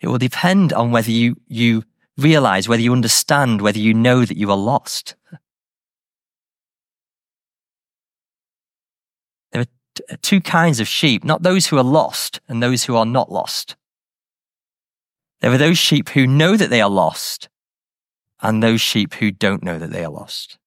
It 0.00 0.08
will 0.08 0.18
depend 0.18 0.72
on 0.72 0.90
whether 0.90 1.12
you, 1.12 1.36
you 1.46 1.84
realize, 2.18 2.68
whether 2.68 2.82
you 2.82 2.92
understand, 2.92 3.60
whether 3.62 3.78
you 3.78 3.94
know 3.94 4.24
that 4.24 4.36
you 4.36 4.50
are 4.50 4.56
lost. 4.56 5.14
There 9.52 9.62
are 9.62 9.66
t- 9.94 10.02
uh, 10.10 10.16
two 10.22 10.40
kinds 10.40 10.80
of 10.80 10.88
sheep, 10.88 11.22
not 11.22 11.44
those 11.44 11.68
who 11.68 11.78
are 11.78 11.84
lost 11.84 12.40
and 12.48 12.60
those 12.60 12.82
who 12.86 12.96
are 12.96 13.06
not 13.06 13.30
lost. 13.30 13.76
There 15.40 15.52
are 15.52 15.56
those 15.56 15.78
sheep 15.78 16.08
who 16.08 16.26
know 16.26 16.56
that 16.56 16.68
they 16.68 16.80
are 16.80 16.90
lost 16.90 17.48
and 18.42 18.60
those 18.60 18.80
sheep 18.80 19.14
who 19.14 19.30
don't 19.30 19.62
know 19.62 19.78
that 19.78 19.92
they 19.92 20.04
are 20.04 20.10
lost. 20.10 20.58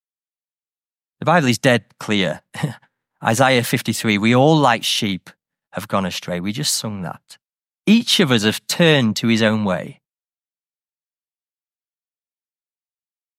The 1.19 1.25
Bible 1.25 1.49
is 1.49 1.57
dead 1.57 1.83
clear. 1.99 2.41
Isaiah 3.23 3.63
53, 3.63 4.17
we 4.17 4.35
all 4.35 4.57
like 4.57 4.83
sheep 4.83 5.29
have 5.71 5.87
gone 5.87 6.05
astray. 6.05 6.39
We 6.39 6.51
just 6.51 6.75
sung 6.75 7.01
that. 7.01 7.37
Each 7.85 8.19
of 8.19 8.31
us 8.31 8.43
have 8.43 8.65
turned 8.67 9.15
to 9.17 9.27
his 9.27 9.41
own 9.41 9.63
way. 9.63 10.01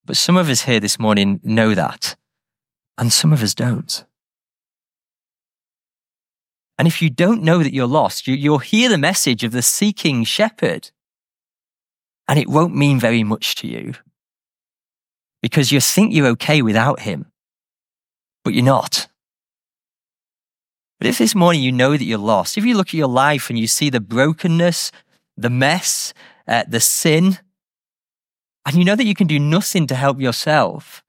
But 0.04 0.16
some 0.16 0.36
of 0.36 0.48
us 0.48 0.62
here 0.62 0.80
this 0.80 0.98
morning 0.98 1.40
know 1.42 1.74
that, 1.74 2.16
and 2.96 3.12
some 3.12 3.32
of 3.32 3.42
us 3.42 3.54
don't. 3.54 4.04
And 6.78 6.88
if 6.88 7.02
you 7.02 7.10
don't 7.10 7.42
know 7.42 7.62
that 7.62 7.74
you're 7.74 7.86
lost, 7.86 8.26
you, 8.26 8.50
will 8.50 8.58
hear 8.58 8.88
the 8.88 8.98
message 8.98 9.44
of 9.44 9.52
the 9.52 9.62
seeking 9.62 10.24
shepherd 10.24 10.90
and 12.28 12.38
it 12.38 12.48
won't 12.48 12.76
mean 12.76 13.00
very 13.00 13.24
much 13.24 13.54
to 13.56 13.66
you 13.66 13.94
because 15.42 15.72
you 15.72 15.80
think 15.80 16.14
you're 16.14 16.26
okay 16.28 16.62
without 16.62 17.00
him, 17.00 17.26
but 18.44 18.54
you're 18.54 18.64
not. 18.64 19.08
But 20.98 21.06
if 21.06 21.18
this 21.18 21.34
morning 21.34 21.62
you 21.62 21.72
know 21.72 21.96
that 21.96 22.04
you're 22.04 22.18
lost, 22.18 22.58
if 22.58 22.64
you 22.64 22.76
look 22.76 22.88
at 22.88 22.94
your 22.94 23.08
life 23.08 23.50
and 23.50 23.58
you 23.58 23.66
see 23.66 23.88
the 23.88 24.00
brokenness, 24.00 24.90
the 25.36 25.50
mess, 25.50 26.12
uh, 26.46 26.64
the 26.66 26.80
sin, 26.80 27.38
and 28.66 28.76
you 28.76 28.84
know 28.84 28.96
that 28.96 29.06
you 29.06 29.14
can 29.14 29.26
do 29.26 29.38
nothing 29.38 29.86
to 29.86 29.94
help 29.94 30.20
yourself, 30.20 31.02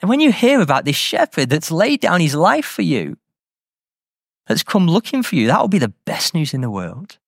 and 0.00 0.08
when 0.08 0.20
you 0.20 0.32
hear 0.32 0.60
about 0.60 0.84
this 0.84 0.96
shepherd 0.96 1.48
that's 1.48 1.70
laid 1.70 2.00
down 2.00 2.20
his 2.20 2.34
life 2.34 2.66
for 2.66 2.82
you, 2.82 3.16
that's 4.46 4.62
come 4.62 4.86
looking 4.86 5.22
for 5.22 5.34
you, 5.34 5.46
that 5.46 5.60
will 5.60 5.68
be 5.68 5.78
the 5.78 5.94
best 6.04 6.34
news 6.34 6.52
in 6.52 6.60
the 6.60 6.70
world. 6.70 7.18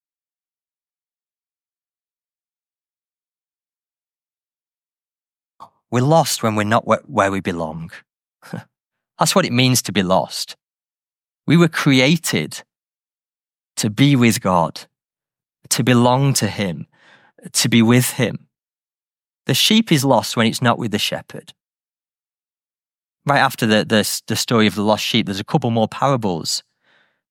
We're 5.91 6.03
lost 6.03 6.43
when 6.43 6.57
we're 6.57 6.65
not 6.65 6.87
where 7.09 7.31
we 7.31 7.41
belong. 7.41 7.91
That's 9.19 9.35
what 9.35 9.47
it 9.47 9.53
means 9.53 9.81
to 9.83 9.93
be 9.93 10.03
lost. 10.03 10.57
We 11.47 11.57
were 11.57 11.69
created 11.69 12.63
to 13.77 13.91
be 13.91 14.17
with 14.17 14.41
God, 14.41 14.83
to 15.71 15.85
belong 15.85 16.33
to 16.35 16.49
Him, 16.49 16.87
to 17.53 17.69
be 17.69 17.83
with 17.83 18.13
Him. 18.13 18.49
The 19.47 19.55
sheep 19.55 19.93
is 19.93 20.05
lost 20.05 20.37
when 20.37 20.47
it's 20.47 20.63
not 20.63 20.79
with 20.79 20.91
the 20.91 20.99
shepherd. 20.99 21.53
Right 23.25 23.39
after 23.39 23.67
the, 23.67 23.85
the, 23.85 24.23
the 24.27 24.37
story 24.37 24.67
of 24.67 24.75
the 24.75 24.83
lost 24.83 25.05
sheep, 25.05 25.27
there's 25.27 25.41
a 25.41 25.45
couple 25.45 25.71
more 25.71 25.89
parables. 25.89 26.63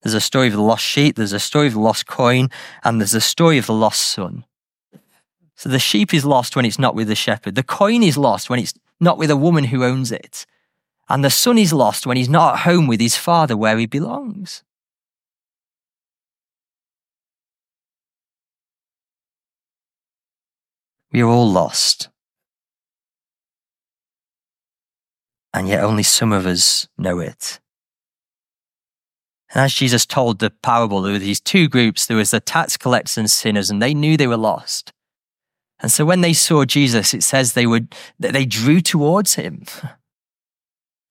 There's 0.02 0.14
a 0.14 0.22
story 0.22 0.48
of 0.48 0.54
the 0.54 0.62
lost 0.62 0.84
sheep, 0.84 1.16
there's 1.16 1.34
a 1.34 1.40
story 1.40 1.68
of 1.68 1.74
the 1.74 1.80
lost 1.80 2.06
coin, 2.06 2.50
and 2.84 3.02
there's 3.02 3.14
a 3.14 3.22
story 3.22 3.58
of 3.58 3.66
the 3.66 3.74
lost 3.74 4.02
son. 4.02 4.46
So 5.56 5.70
the 5.70 5.80
sheep 5.80 6.14
is 6.14 6.26
lost 6.26 6.56
when 6.56 6.66
it's 6.66 6.80
not 6.80 6.96
with 6.96 7.08
the 7.08 7.16
shepherd. 7.16 7.56
The 7.56 7.64
coin 7.64 8.04
is 8.04 8.18
lost 8.18 8.50
when 8.50 8.60
it's 8.60 8.74
not 9.00 9.18
with 9.18 9.32
a 9.32 9.38
woman 9.38 9.66
who 9.66 9.84
owns 9.84 10.12
it. 10.12 10.46
And 11.08 11.24
the 11.24 11.30
son 11.30 11.58
is 11.58 11.72
lost 11.72 12.08
when 12.08 12.18
he's 12.18 12.30
not 12.30 12.56
at 12.56 12.60
home 12.62 12.88
with 12.88 13.00
his 13.00 13.16
father 13.16 13.56
where 13.56 13.78
he 13.78 13.86
belongs. 13.86 14.64
We 21.12 21.22
are 21.22 21.30
all 21.30 21.50
lost. 21.50 22.10
And 25.54 25.70
yet 25.70 25.84
only 25.84 26.04
some 26.04 26.34
of 26.34 26.46
us 26.46 26.88
know 26.98 27.20
it. 27.20 27.62
And 29.54 29.64
as 29.64 29.74
Jesus 29.74 30.06
told 30.06 30.40
the 30.40 30.50
parable, 30.50 31.02
there 31.02 31.14
were 31.14 31.20
these 31.20 31.40
two 31.40 31.70
groups. 31.70 32.06
There 32.06 32.18
was 32.18 32.32
the 32.32 32.42
tax 32.42 32.76
collectors 32.76 33.18
and 33.18 33.32
sinners, 33.32 33.70
and 33.70 33.82
they 33.82 33.94
knew 33.94 34.18
they 34.18 34.28
were 34.28 34.36
lost. 34.36 34.92
And 35.80 35.92
so 35.92 36.04
when 36.04 36.20
they 36.20 36.34
saw 36.34 36.66
Jesus, 36.66 37.14
it 37.14 37.24
says 37.24 37.54
they 37.54 37.66
would, 37.66 37.96
they 38.20 38.46
drew 38.46 38.82
towards 38.82 39.36
him. 39.36 39.66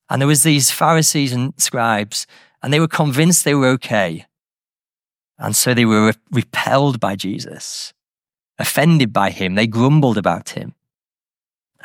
And 0.09 0.21
there 0.21 0.27
was 0.27 0.43
these 0.43 0.71
Pharisees 0.71 1.33
and 1.33 1.53
scribes, 1.57 2.27
and 2.61 2.71
they 2.71 2.79
were 2.79 2.87
convinced 2.87 3.43
they 3.43 3.55
were 3.55 3.69
okay. 3.69 4.25
And 5.37 5.55
so 5.55 5.73
they 5.73 5.85
were 5.85 6.13
repelled 6.31 6.99
by 6.99 7.15
Jesus, 7.15 7.93
offended 8.59 9.11
by 9.11 9.31
him. 9.31 9.55
They 9.55 9.67
grumbled 9.67 10.17
about 10.17 10.49
him. 10.49 10.75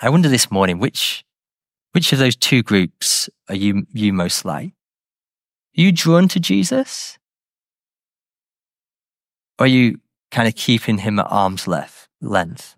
I 0.01 0.09
wonder 0.09 0.29
this 0.29 0.51
morning, 0.51 0.79
which, 0.79 1.25
which 1.93 2.13
of 2.13 2.19
those 2.19 2.37
two 2.37 2.63
groups 2.63 3.29
are 3.49 3.55
you, 3.55 3.87
you 3.93 4.13
most 4.13 4.45
like? 4.45 4.73
Are 5.77 5.81
you 5.81 5.93
drawn 5.93 6.29
to 6.29 6.41
Jesus? 6.41 7.19
Or 9.59 9.65
are 9.65 9.69
you 9.69 10.01
kind 10.31 10.49
of 10.49 10.55
keeping 10.55 10.99
him 10.99 11.19
at 11.19 11.27
arm's 11.29 11.67
length? 11.67 12.77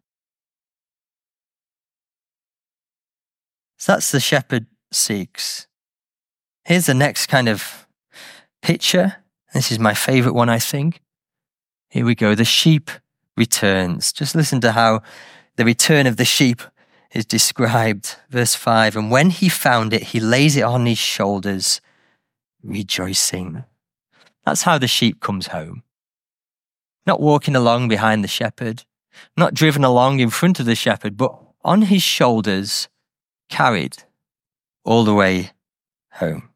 So 3.76 3.92
that's 3.92 4.12
the 4.12 4.20
shepherd 4.20 4.66
seeks. 4.94 5.66
Here's 6.64 6.86
the 6.86 6.94
next 6.94 7.26
kind 7.26 7.48
of 7.48 7.86
picture. 8.62 9.16
This 9.52 9.72
is 9.72 9.78
my 9.78 9.94
favorite 9.94 10.34
one, 10.34 10.48
I 10.48 10.58
think. 10.58 11.00
Here 11.88 12.04
we 12.04 12.14
go. 12.14 12.34
The 12.34 12.44
sheep 12.44 12.90
returns. 13.36 14.12
Just 14.12 14.34
listen 14.34 14.60
to 14.62 14.72
how 14.72 15.02
the 15.56 15.64
return 15.64 16.06
of 16.06 16.16
the 16.16 16.24
sheep 16.24 16.62
is 17.12 17.26
described. 17.26 18.16
Verse 18.30 18.54
5 18.54 18.96
And 18.96 19.10
when 19.10 19.30
he 19.30 19.48
found 19.48 19.92
it, 19.92 20.02
he 20.04 20.20
lays 20.20 20.56
it 20.56 20.62
on 20.62 20.86
his 20.86 20.98
shoulders 20.98 21.80
rejoicing. 22.62 23.64
That's 24.44 24.62
how 24.62 24.78
the 24.78 24.88
sheep 24.88 25.20
comes 25.20 25.48
home. 25.48 25.82
Not 27.06 27.20
walking 27.20 27.56
along 27.56 27.88
behind 27.88 28.22
the 28.22 28.28
shepherd, 28.28 28.84
not 29.36 29.54
driven 29.54 29.84
along 29.84 30.20
in 30.20 30.30
front 30.30 30.60
of 30.60 30.66
the 30.66 30.74
shepherd, 30.74 31.16
but 31.16 31.36
on 31.64 31.82
his 31.82 32.02
shoulders, 32.02 32.88
carried 33.48 34.04
all 34.84 35.04
the 35.04 35.14
way 35.14 35.50
home. 36.12 36.50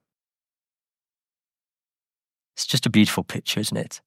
It's 2.55 2.67
just 2.67 2.87
a 2.87 2.91
beautiful 2.91 3.25
picture, 3.25 3.61
isn't 3.61 3.77
it? 3.77 4.01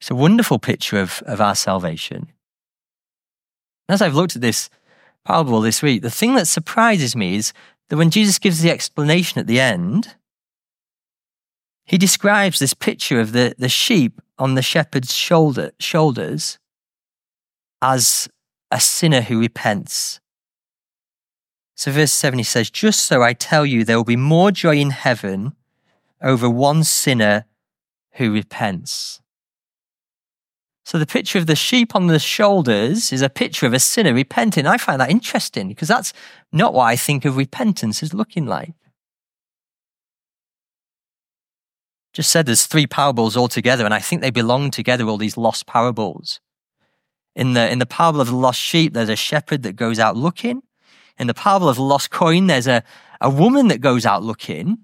It's 0.00 0.10
a 0.10 0.14
wonderful 0.14 0.58
picture 0.58 0.98
of, 0.98 1.22
of 1.26 1.40
our 1.40 1.54
salvation. 1.54 2.32
As 3.88 4.00
I've 4.00 4.14
looked 4.14 4.36
at 4.36 4.42
this 4.42 4.70
parable 5.24 5.60
this 5.60 5.82
week, 5.82 6.02
the 6.02 6.10
thing 6.10 6.34
that 6.36 6.46
surprises 6.46 7.16
me 7.16 7.36
is 7.36 7.52
that 7.88 7.96
when 7.96 8.10
Jesus 8.10 8.38
gives 8.38 8.60
the 8.60 8.70
explanation 8.70 9.38
at 9.38 9.46
the 9.46 9.60
end, 9.60 10.14
he 11.84 11.98
describes 11.98 12.58
this 12.58 12.74
picture 12.74 13.18
of 13.18 13.32
the, 13.32 13.54
the 13.58 13.68
sheep 13.68 14.20
on 14.38 14.54
the 14.54 14.62
shepherd's 14.62 15.14
shoulder, 15.14 15.72
shoulders 15.80 16.58
as 17.80 18.28
a 18.70 18.80
sinner 18.80 19.22
who 19.22 19.40
repents. 19.40 20.20
So, 21.78 21.92
verse 21.92 22.10
7, 22.10 22.40
he 22.40 22.42
says, 22.42 22.70
Just 22.70 23.06
so 23.06 23.22
I 23.22 23.34
tell 23.34 23.64
you, 23.64 23.84
there 23.84 23.96
will 23.96 24.02
be 24.02 24.16
more 24.16 24.50
joy 24.50 24.78
in 24.78 24.90
heaven 24.90 25.52
over 26.20 26.50
one 26.50 26.82
sinner 26.82 27.44
who 28.14 28.32
repents. 28.32 29.20
So, 30.84 30.98
the 30.98 31.06
picture 31.06 31.38
of 31.38 31.46
the 31.46 31.54
sheep 31.54 31.94
on 31.94 32.08
the 32.08 32.18
shoulders 32.18 33.12
is 33.12 33.22
a 33.22 33.30
picture 33.30 33.64
of 33.64 33.74
a 33.74 33.78
sinner 33.78 34.12
repenting. 34.12 34.66
I 34.66 34.76
find 34.76 35.00
that 35.00 35.12
interesting 35.12 35.68
because 35.68 35.86
that's 35.86 36.12
not 36.52 36.74
what 36.74 36.86
I 36.86 36.96
think 36.96 37.24
of 37.24 37.36
repentance 37.36 38.02
as 38.02 38.12
looking 38.12 38.46
like. 38.46 38.74
Just 42.12 42.32
said 42.32 42.46
there's 42.46 42.66
three 42.66 42.88
parables 42.88 43.36
altogether, 43.36 43.84
and 43.84 43.94
I 43.94 44.00
think 44.00 44.20
they 44.20 44.32
belong 44.32 44.72
together, 44.72 45.04
all 45.04 45.16
these 45.16 45.36
lost 45.36 45.66
parables. 45.66 46.40
In 47.36 47.52
the, 47.52 47.70
in 47.70 47.78
the 47.78 47.86
parable 47.86 48.20
of 48.20 48.26
the 48.26 48.34
lost 48.34 48.58
sheep, 48.58 48.94
there's 48.94 49.08
a 49.08 49.14
shepherd 49.14 49.62
that 49.62 49.76
goes 49.76 50.00
out 50.00 50.16
looking. 50.16 50.62
In 51.18 51.26
the 51.26 51.34
parable 51.34 51.68
of 51.68 51.76
the 51.76 51.82
lost 51.82 52.10
coin, 52.10 52.46
there's 52.46 52.66
a, 52.66 52.82
a 53.20 53.30
woman 53.30 53.68
that 53.68 53.80
goes 53.80 54.06
out 54.06 54.22
looking. 54.22 54.78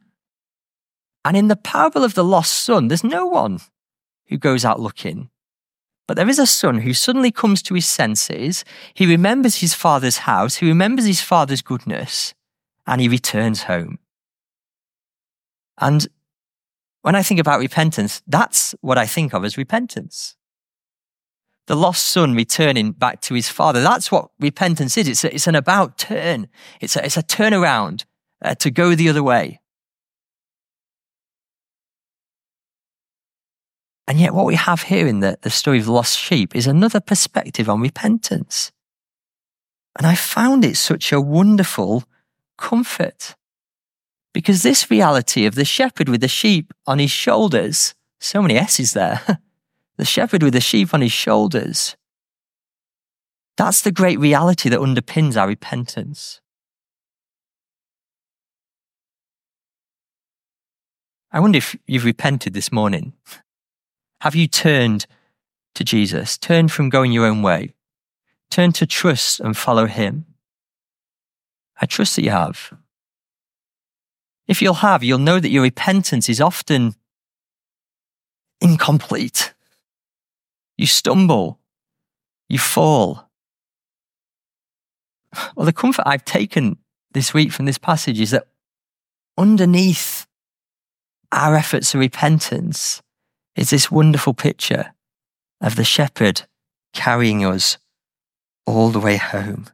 And 1.25 1.37
in 1.37 1.49
the 1.49 1.57
parable 1.57 2.05
of 2.05 2.15
the 2.15 2.25
lost 2.25 2.53
son, 2.53 2.89
there's 2.89 3.05
no 3.05 3.27
one 3.27 3.61
who 4.27 4.37
goes 4.37 4.65
out 4.65 4.81
looking. 4.81 5.31
But 6.07 6.17
there 6.17 6.29
is 6.29 6.39
a 6.39 6.47
son 6.47 6.79
who 6.79 6.93
suddenly 6.93 7.31
comes 7.31 7.63
to 7.63 7.75
his 7.75 7.87
senses. 7.87 8.65
He 8.93 9.07
remembers 9.07 9.57
his 9.57 9.73
father's 9.73 10.19
house. 10.19 10.57
He 10.57 10.67
remembers 10.67 11.07
his 11.07 11.23
father's 11.23 11.63
goodness 11.63 12.35
and 12.87 13.01
he 13.01 13.09
returns 13.09 13.63
home. 13.63 13.99
And 15.79 16.07
when 17.03 17.15
I 17.15 17.23
think 17.23 17.41
about 17.41 17.61
repentance, 17.61 18.23
that's 18.27 18.75
what 18.81 18.99
I 18.99 19.07
think 19.07 19.33
of 19.33 19.45
as 19.45 19.57
repentance 19.57 20.37
the 21.67 21.75
lost 21.75 22.07
son 22.07 22.35
returning 22.35 22.93
back 22.93 23.21
to 23.23 23.35
his 23.35 23.49
father. 23.49 23.83
That's 23.83 24.13
what 24.13 24.29
repentance 24.39 24.97
is. 24.97 25.09
It's, 25.09 25.25
a, 25.25 25.35
it's 25.35 25.47
an 25.47 25.55
about 25.55 25.97
turn. 25.97 26.49
It's 26.81 26.97
a, 26.97 27.05
it's 27.05 27.17
a 27.17 27.23
turnaround 27.23 28.05
uh, 28.43 28.55
to 28.57 28.71
go 28.71 28.95
the 28.95 29.09
other 29.09 29.23
way. 29.23 29.61
And 34.07 34.21
yet, 34.21 34.35
what 34.35 34.45
we 34.45 34.55
have 34.55 34.83
here 34.83 35.07
in 35.07 35.21
the, 35.21 35.39
the 35.41 35.51
story 35.51 35.79
of 35.79 35.87
the 35.87 35.93
lost 35.93 36.19
sheep 36.19 36.55
is 36.55 36.67
another 36.67 37.01
perspective 37.01 37.71
on 37.71 37.81
repentance. 37.81 38.71
And 39.97 40.07
I 40.07 40.15
found 40.15 40.65
it 40.65 40.77
such 40.77 41.13
a 41.13 41.21
wonderful 41.21 42.05
comfort. 42.59 43.35
Because 44.35 44.63
this 44.63 44.91
reality 44.91 45.47
of 45.47 45.55
the 45.55 45.65
shepherd 45.65 46.09
with 46.09 46.21
the 46.21 46.29
sheep 46.29 46.75
on 46.87 46.99
his 46.99 47.11
shoulders, 47.11 47.95
so 48.21 48.43
many 48.43 48.57
S's 48.57 48.93
there, 48.93 49.41
the 49.97 50.05
shepherd 50.05 50.43
with 50.43 50.53
the 50.53 50.61
sheep 50.61 50.93
on 50.93 51.01
his 51.01 51.13
shoulders. 51.13 51.97
That's 53.57 53.83
the 53.83 53.93
great 53.93 54.19
reality 54.19 54.69
that 54.69 54.81
underpins 54.81 55.37
our 55.37 55.47
repentance. 55.47 56.41
I 61.31 61.41
wonder 61.41 61.59
if 61.59 61.77
you've 61.87 62.05
repented 62.05 62.55
this 62.55 62.71
morning. 62.71 63.13
Have 64.21 64.35
you 64.35 64.47
turned 64.47 65.07
to 65.75 65.85
Jesus? 65.85 66.39
Turned 66.39 66.73
from 66.73 66.89
going 66.89 67.13
your 67.13 67.27
own 67.27 67.43
way? 67.43 67.75
Turned 68.51 68.75
to 68.77 68.87
trust 68.87 69.41
and 69.41 69.57
follow 69.57 69.87
him? 69.87 70.27
I 71.81 71.87
trust 71.87 72.17
that 72.17 72.23
you 72.23 72.31
have. 72.31 72.73
If 74.47 74.63
you'll 74.63 74.75
have, 74.75 75.03
you'll 75.03 75.19
know 75.19 75.41
that 75.41 75.51
your 75.51 75.63
repentance 75.63 76.29
is 76.29 76.41
often 76.41 76.95
incomplete. 78.61 79.54
You 80.77 80.87
stumble. 80.87 81.61
You 82.49 82.59
fall. 82.59 83.31
Well, 85.57 85.67
the 85.67 85.73
comfort 85.73 86.05
I've 86.07 86.25
taken 86.25 86.79
this 87.13 87.35
week 87.35 87.53
from 87.53 87.65
this 87.65 87.79
passage 87.79 88.21
is 88.21 88.31
that 88.31 88.49
underneath 89.37 90.27
our 91.33 91.57
efforts 91.57 91.95
of 91.95 92.01
repentance 92.01 93.03
is 93.57 93.71
this 93.71 93.91
wonderful 93.91 94.35
picture 94.35 94.95
of 95.61 95.77
the 95.77 95.85
shepherd 95.85 96.43
carrying 96.93 97.45
us 97.45 97.79
all 98.67 98.91
the 98.91 99.01
way 99.01 99.17
home. 99.17 99.67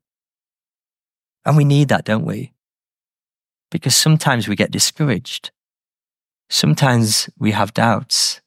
And 1.45 1.57
we 1.57 1.65
need 1.65 1.89
that, 1.89 2.05
don't 2.05 2.25
we? 2.25 2.53
Because 3.71 3.95
sometimes 3.95 4.49
we 4.49 4.57
get 4.57 4.71
discouraged. 4.71 5.51
Sometimes 6.49 7.31
we 7.39 7.53
have 7.53 7.73
doubts. 7.73 8.40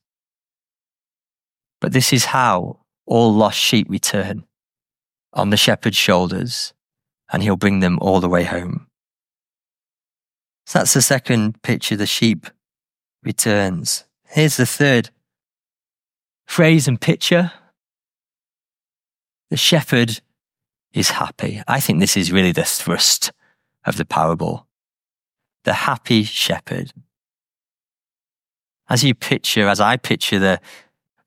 But 1.83 1.91
this 1.91 2.13
is 2.13 2.23
how 2.23 2.79
all 3.05 3.33
lost 3.33 3.59
sheep 3.59 3.89
return 3.89 4.45
on 5.33 5.49
the 5.49 5.57
shepherd's 5.57 5.97
shoulders, 5.97 6.73
and 7.29 7.43
he'll 7.43 7.57
bring 7.57 7.81
them 7.81 7.99
all 7.99 8.21
the 8.21 8.29
way 8.29 8.45
home. 8.45 8.87
So 10.65 10.79
that's 10.79 10.93
the 10.93 11.01
second 11.01 11.61
picture 11.61 11.97
the 11.97 12.05
sheep 12.05 12.47
returns. 13.21 14.05
Here's 14.29 14.55
the 14.55 14.65
third 14.65 15.09
phrase 16.45 16.87
and 16.87 17.01
picture 17.01 17.51
the 19.49 19.57
shepherd 19.57 20.21
is 20.93 21.09
happy. 21.09 21.61
I 21.67 21.81
think 21.81 21.99
this 21.99 22.15
is 22.15 22.31
really 22.31 22.53
the 22.53 22.63
thrust 22.63 23.33
of 23.83 23.97
the 23.97 24.05
parable. 24.05 24.67
The 25.65 25.73
happy 25.73 26.23
shepherd. 26.23 26.93
As 28.89 29.03
you 29.03 29.13
picture, 29.13 29.67
as 29.67 29.81
I 29.81 29.97
picture 29.97 30.39
the, 30.39 30.61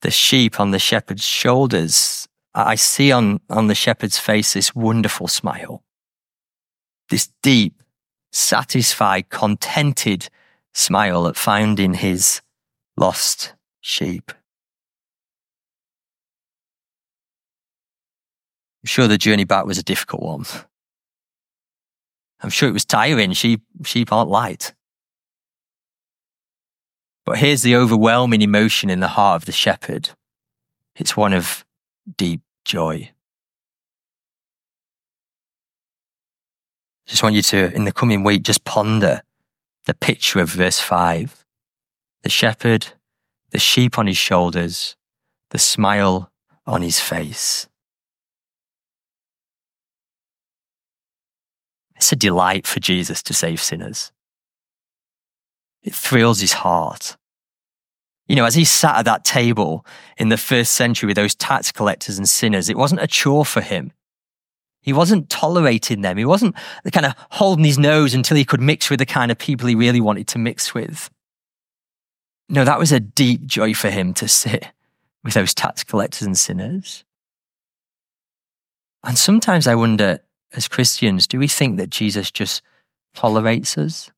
the 0.03 0.11
sheep 0.11 0.61
on 0.61 0.71
the 0.71 0.79
shepherd's 0.79 1.25
shoulders, 1.25 2.29
I 2.55 2.75
see 2.75 3.13
on, 3.13 3.41
on 3.51 3.67
the 3.67 3.75
shepherd's 3.75 4.19
face 4.19 4.55
this 4.55 4.75
wonderful 4.75 5.29
smile, 5.29 5.83
this 7.11 7.31
deep, 7.43 7.83
satisfied, 8.33 9.29
contented 9.29 10.29
smile 10.75 11.27
at 11.27 11.37
finding 11.37 11.95
his 11.95 12.41
lost 12.97 13.55
sheep. 13.81 14.33
I'm 18.83 18.89
sure 18.89 19.09
the 19.09 19.19
journey 19.19 19.45
back 19.45 19.67
was 19.67 19.79
a 19.79 19.83
difficult 19.83 20.23
one. 20.23 20.45
I'm 22.41 22.51
sure 22.51 22.69
it 22.69 22.73
was 22.73 22.85
tiring. 22.85 23.33
Sheep, 23.33 23.63
sheep 23.85 24.13
aren't 24.13 24.31
light. 24.31 24.75
But 27.27 27.39
here's 27.39 27.63
the 27.63 27.75
overwhelming 27.75 28.41
emotion 28.41 28.89
in 28.89 29.01
the 29.01 29.09
heart 29.09 29.43
of 29.43 29.47
the 29.47 29.53
shepherd 29.53 30.11
it's 30.95 31.17
one 31.17 31.35
of 31.35 31.65
deep 32.17 32.41
joy. 32.65 33.11
Just 37.07 37.23
want 37.23 37.35
you 37.35 37.43
to, 37.43 37.73
in 37.75 37.85
the 37.85 37.93
coming 37.93 38.25
week, 38.25 38.43
just 38.43 38.65
ponder 38.65 39.23
the 39.85 39.95
picture 39.95 40.41
of 40.41 40.49
verse 40.49 40.81
5 40.81 41.45
the 42.23 42.31
shepherd, 42.31 42.89
the 43.51 43.59
sheep 43.59 43.99
on 43.99 44.09
his 44.09 44.17
shoulders, 44.17 44.97
the 45.51 45.59
smile 45.59 46.33
on 46.67 46.83
his 46.83 46.99
face. 46.99 47.69
It's 51.95 52.11
a 52.11 52.17
delight 52.17 52.67
for 52.67 52.81
Jesus 52.81 53.23
to 53.23 53.35
save 53.35 53.61
sinners. 53.61 54.11
It 55.87 55.95
thrills 55.95 56.41
his 56.41 56.53
heart. 56.53 57.17
You 58.27 58.35
know, 58.35 58.45
as 58.45 58.57
he 58.57 58.65
sat 58.65 58.97
at 58.97 59.05
that 59.05 59.25
table 59.25 59.87
in 60.19 60.31
the 60.31 60.37
first 60.37 60.73
century 60.73 61.07
with 61.07 61.17
those 61.17 61.35
tax 61.35 61.71
collectors 61.71 62.19
and 62.19 62.29
sinners, 62.29 62.69
it 62.69 62.77
wasn't 62.77 63.01
a 63.01 63.07
chore 63.07 63.47
for 63.47 63.61
him. 63.61 63.93
He 64.83 64.93
wasn't 64.93 65.31
tolerating 65.31 66.01
them. 66.03 66.19
He 66.19 66.25
wasn't 66.25 66.57
kind 66.93 67.07
of 67.07 67.15
holding 67.31 67.65
his 67.65 67.79
nose 67.79 68.15
until 68.15 68.37
he 68.37 68.45
could 68.45 68.61
mix 68.61 68.91
with 68.91 68.99
the 68.99 69.07
kind 69.07 69.31
of 69.31 69.39
people 69.39 69.69
he 69.69 69.77
really 69.77 70.01
wanted 70.01 70.27
to 70.29 70.39
mix 70.39 70.75
with. 70.75 71.09
No, 72.49 72.65
that 72.65 72.79
was 72.81 72.91
a 72.93 73.01
deep 73.01 73.47
joy 73.47 73.73
for 73.73 73.91
him 73.91 74.13
to 74.15 74.29
sit 74.29 74.67
with 75.23 75.35
those 75.35 75.55
tax 75.55 75.85
collectors 75.85 76.23
and 76.23 76.37
sinners. 76.37 77.05
And 79.05 79.17
sometimes 79.17 79.69
I 79.69 79.77
wonder, 79.77 80.19
as 80.53 80.67
Christians, 80.67 81.29
do 81.29 81.39
we 81.39 81.49
think 81.49 81.77
that 81.79 81.91
Jesus 81.91 82.33
just 82.33 82.61
tolerates 83.15 83.79
us? 83.79 84.11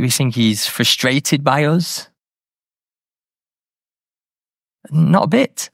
Do 0.00 0.04
we 0.04 0.08
think 0.08 0.34
he's 0.34 0.66
frustrated 0.66 1.44
by 1.44 1.64
us? 1.64 2.08
Not 4.90 5.24
a 5.24 5.26
bit. 5.26 5.68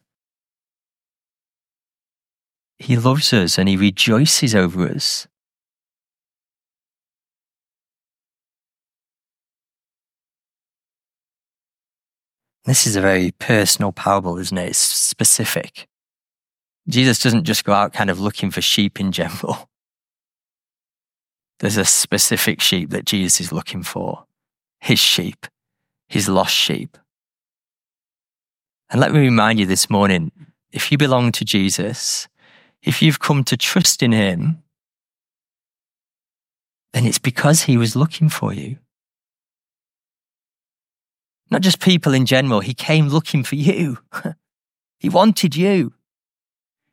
He 2.76 2.96
loves 2.96 3.32
us 3.32 3.56
and 3.56 3.68
he 3.68 3.76
rejoices 3.76 4.52
over 4.52 4.88
us. 4.88 5.28
This 12.64 12.84
is 12.84 12.96
a 12.96 13.00
very 13.00 13.30
personal 13.30 13.92
parable, 13.92 14.38
isn't 14.38 14.58
it? 14.58 14.70
It's 14.70 14.78
specific. 14.78 15.86
Jesus 16.88 17.20
doesn't 17.20 17.44
just 17.44 17.64
go 17.64 17.72
out 17.72 17.92
kind 17.92 18.10
of 18.10 18.18
looking 18.18 18.50
for 18.50 18.60
sheep 18.60 18.98
in 18.98 19.12
general. 19.12 19.70
There's 21.60 21.76
a 21.76 21.84
specific 21.84 22.60
sheep 22.60 22.90
that 22.90 23.06
Jesus 23.06 23.40
is 23.40 23.52
looking 23.52 23.82
for 23.82 24.24
his 24.80 24.98
sheep, 24.98 25.46
his 26.08 26.28
lost 26.28 26.54
sheep. 26.54 26.96
And 28.90 29.00
let 29.00 29.12
me 29.12 29.20
remind 29.20 29.58
you 29.58 29.66
this 29.66 29.90
morning 29.90 30.30
if 30.70 30.92
you 30.92 30.98
belong 30.98 31.32
to 31.32 31.44
Jesus, 31.44 32.28
if 32.82 33.02
you've 33.02 33.18
come 33.18 33.42
to 33.44 33.56
trust 33.56 34.02
in 34.02 34.12
him, 34.12 34.62
then 36.92 37.06
it's 37.06 37.18
because 37.18 37.62
he 37.62 37.76
was 37.76 37.96
looking 37.96 38.28
for 38.28 38.52
you. 38.52 38.78
Not 41.50 41.62
just 41.62 41.80
people 41.80 42.12
in 42.12 42.26
general, 42.26 42.60
he 42.60 42.74
came 42.74 43.08
looking 43.08 43.44
for 43.44 43.54
you. 43.54 43.98
he 44.98 45.08
wanted 45.08 45.56
you. 45.56 45.94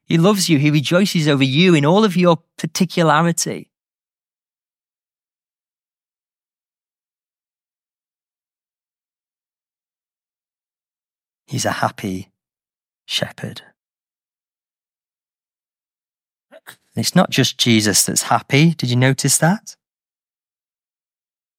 He 0.06 0.18
loves 0.18 0.50
you. 0.50 0.60
He 0.60 0.72
rejoices 0.72 1.28
over 1.28 1.44
you 1.44 1.74
in 1.74 1.86
all 1.86 2.04
of 2.04 2.16
your 2.16 2.40
particularity. 2.58 3.70
He's 11.54 11.66
a 11.66 11.72
happy 11.72 12.32
shepherd. 13.06 13.62
it's 16.96 17.14
not 17.14 17.30
just 17.30 17.60
Jesus 17.60 18.04
that's 18.04 18.24
happy. 18.24 18.74
Did 18.74 18.90
you 18.90 18.96
notice 18.96 19.38
that? 19.38 19.76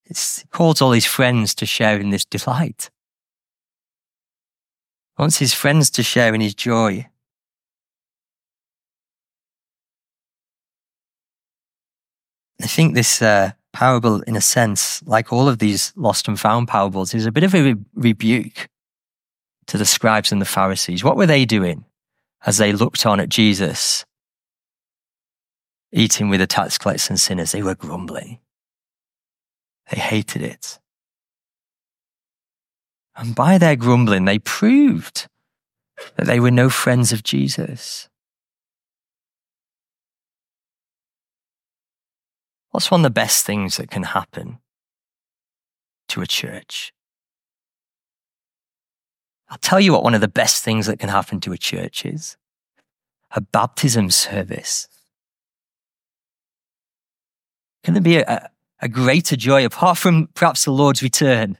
It's, 0.04 0.40
he 0.40 0.48
calls 0.48 0.82
all 0.82 0.90
his 0.90 1.06
friends 1.06 1.54
to 1.54 1.64
share 1.64 2.00
in 2.00 2.10
this 2.10 2.24
delight. 2.24 2.90
He 5.16 5.22
wants 5.22 5.38
his 5.38 5.54
friends 5.54 5.90
to 5.90 6.02
share 6.02 6.34
in 6.34 6.40
his 6.40 6.56
joy. 6.56 7.08
I 12.60 12.66
think 12.66 12.96
this 12.96 13.22
uh, 13.22 13.52
parable, 13.72 14.22
in 14.22 14.34
a 14.34 14.40
sense, 14.40 15.04
like 15.06 15.32
all 15.32 15.46
of 15.48 15.60
these 15.60 15.92
lost 15.94 16.26
and 16.26 16.40
found 16.40 16.66
parables, 16.66 17.14
is 17.14 17.26
a 17.26 17.30
bit 17.30 17.44
of 17.44 17.54
a 17.54 17.62
re- 17.62 17.84
rebuke 17.94 18.68
to 19.66 19.78
the 19.78 19.84
scribes 19.84 20.32
and 20.32 20.40
the 20.40 20.46
Pharisees. 20.46 21.04
What 21.04 21.16
were 21.16 21.26
they 21.26 21.44
doing 21.44 21.84
as 22.46 22.58
they 22.58 22.72
looked 22.72 23.06
on 23.06 23.20
at 23.20 23.28
Jesus 23.28 24.04
eating 25.92 26.28
with 26.28 26.40
the 26.40 26.46
tax 26.46 26.78
collectors 26.78 27.10
and 27.10 27.20
sinners? 27.20 27.52
They 27.52 27.62
were 27.62 27.74
grumbling. 27.74 28.40
They 29.90 30.00
hated 30.00 30.42
it. 30.42 30.78
And 33.16 33.34
by 33.34 33.58
their 33.58 33.76
grumbling, 33.76 34.24
they 34.24 34.38
proved 34.38 35.28
that 36.16 36.26
they 36.26 36.40
were 36.40 36.50
no 36.50 36.68
friends 36.68 37.12
of 37.12 37.22
Jesus. 37.22 38.08
What's 42.70 42.90
one 42.90 43.00
of 43.00 43.04
the 43.04 43.10
best 43.10 43.46
things 43.46 43.76
that 43.76 43.88
can 43.90 44.02
happen 44.02 44.58
to 46.08 46.22
a 46.22 46.26
church? 46.26 46.92
I'll 49.54 49.58
tell 49.58 49.78
you 49.78 49.92
what 49.92 50.02
one 50.02 50.16
of 50.16 50.20
the 50.20 50.26
best 50.26 50.64
things 50.64 50.86
that 50.86 50.98
can 50.98 51.08
happen 51.08 51.38
to 51.42 51.52
a 51.52 51.56
church 51.56 52.04
is 52.04 52.36
a 53.30 53.40
baptism 53.40 54.10
service. 54.10 54.88
Can 57.84 57.94
there 57.94 58.02
be 58.02 58.16
a, 58.16 58.50
a 58.82 58.88
greater 58.88 59.36
joy, 59.36 59.64
apart 59.64 59.96
from 59.96 60.26
perhaps 60.34 60.64
the 60.64 60.72
Lord's 60.72 61.04
return, 61.04 61.58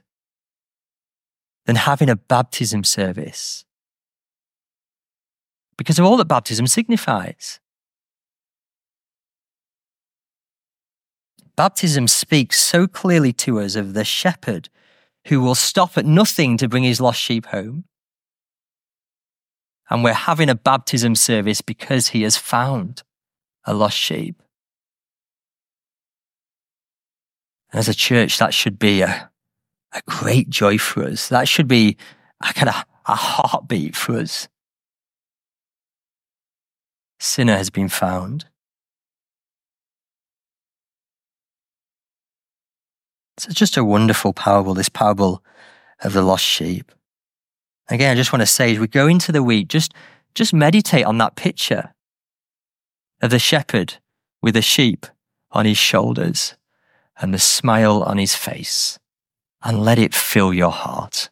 than 1.67 1.77
having 1.77 2.09
a 2.09 2.17
baptism 2.17 2.83
service? 2.83 3.63
Because 5.77 5.97
of 5.97 6.03
all 6.03 6.17
that 6.17 6.25
baptism 6.25 6.67
signifies. 6.67 7.61
Baptism 11.55 12.09
speaks 12.09 12.59
so 12.59 12.87
clearly 12.87 13.31
to 13.31 13.61
us 13.61 13.77
of 13.77 13.93
the 13.93 14.03
shepherd 14.03 14.67
who 15.27 15.41
will 15.41 15.55
stop 15.55 15.97
at 15.97 16.05
nothing 16.05 16.57
to 16.57 16.67
bring 16.67 16.83
his 16.83 17.01
lost 17.01 17.19
sheep 17.19 17.47
home. 17.47 17.85
And 19.89 20.03
we're 20.03 20.13
having 20.13 20.49
a 20.49 20.55
baptism 20.55 21.15
service 21.15 21.61
because 21.61 22.09
he 22.09 22.23
has 22.23 22.37
found 22.37 23.03
a 23.65 23.73
lost 23.73 23.97
sheep. 23.97 24.41
And 27.71 27.79
As 27.79 27.89
a 27.89 27.93
church, 27.93 28.37
that 28.39 28.53
should 28.53 28.79
be 28.79 29.01
a, 29.01 29.29
a 29.93 30.01
great 30.07 30.49
joy 30.49 30.77
for 30.77 31.03
us. 31.03 31.29
That 31.29 31.47
should 31.47 31.67
be 31.67 31.97
a 32.43 32.53
kind 32.53 32.69
of 32.69 32.83
a 33.07 33.15
heartbeat 33.15 33.95
for 33.95 34.17
us. 34.17 34.47
Sinner 37.19 37.57
has 37.57 37.69
been 37.69 37.89
found. 37.89 38.45
It's 43.37 43.53
just 43.53 43.77
a 43.77 43.83
wonderful 43.83 44.33
parable, 44.33 44.73
this 44.73 44.89
parable 44.89 45.43
of 46.03 46.13
the 46.13 46.21
lost 46.21 46.45
sheep. 46.45 46.91
Again, 47.89 48.11
I 48.11 48.15
just 48.15 48.31
want 48.31 48.41
to 48.41 48.47
say 48.47 48.71
as 48.73 48.79
we 48.79 48.87
go 48.87 49.07
into 49.07 49.31
the 49.31 49.43
week, 49.43 49.67
just, 49.67 49.93
just 50.33 50.53
meditate 50.53 51.05
on 51.05 51.17
that 51.17 51.35
picture 51.35 51.93
of 53.21 53.29
the 53.29 53.39
shepherd 53.39 53.95
with 54.41 54.53
the 54.53 54.61
sheep 54.61 55.05
on 55.51 55.65
his 55.65 55.77
shoulders 55.77 56.55
and 57.19 57.33
the 57.33 57.39
smile 57.39 58.03
on 58.03 58.17
his 58.17 58.35
face 58.35 58.97
and 59.63 59.83
let 59.83 59.99
it 59.99 60.13
fill 60.13 60.53
your 60.53 60.71
heart. 60.71 61.29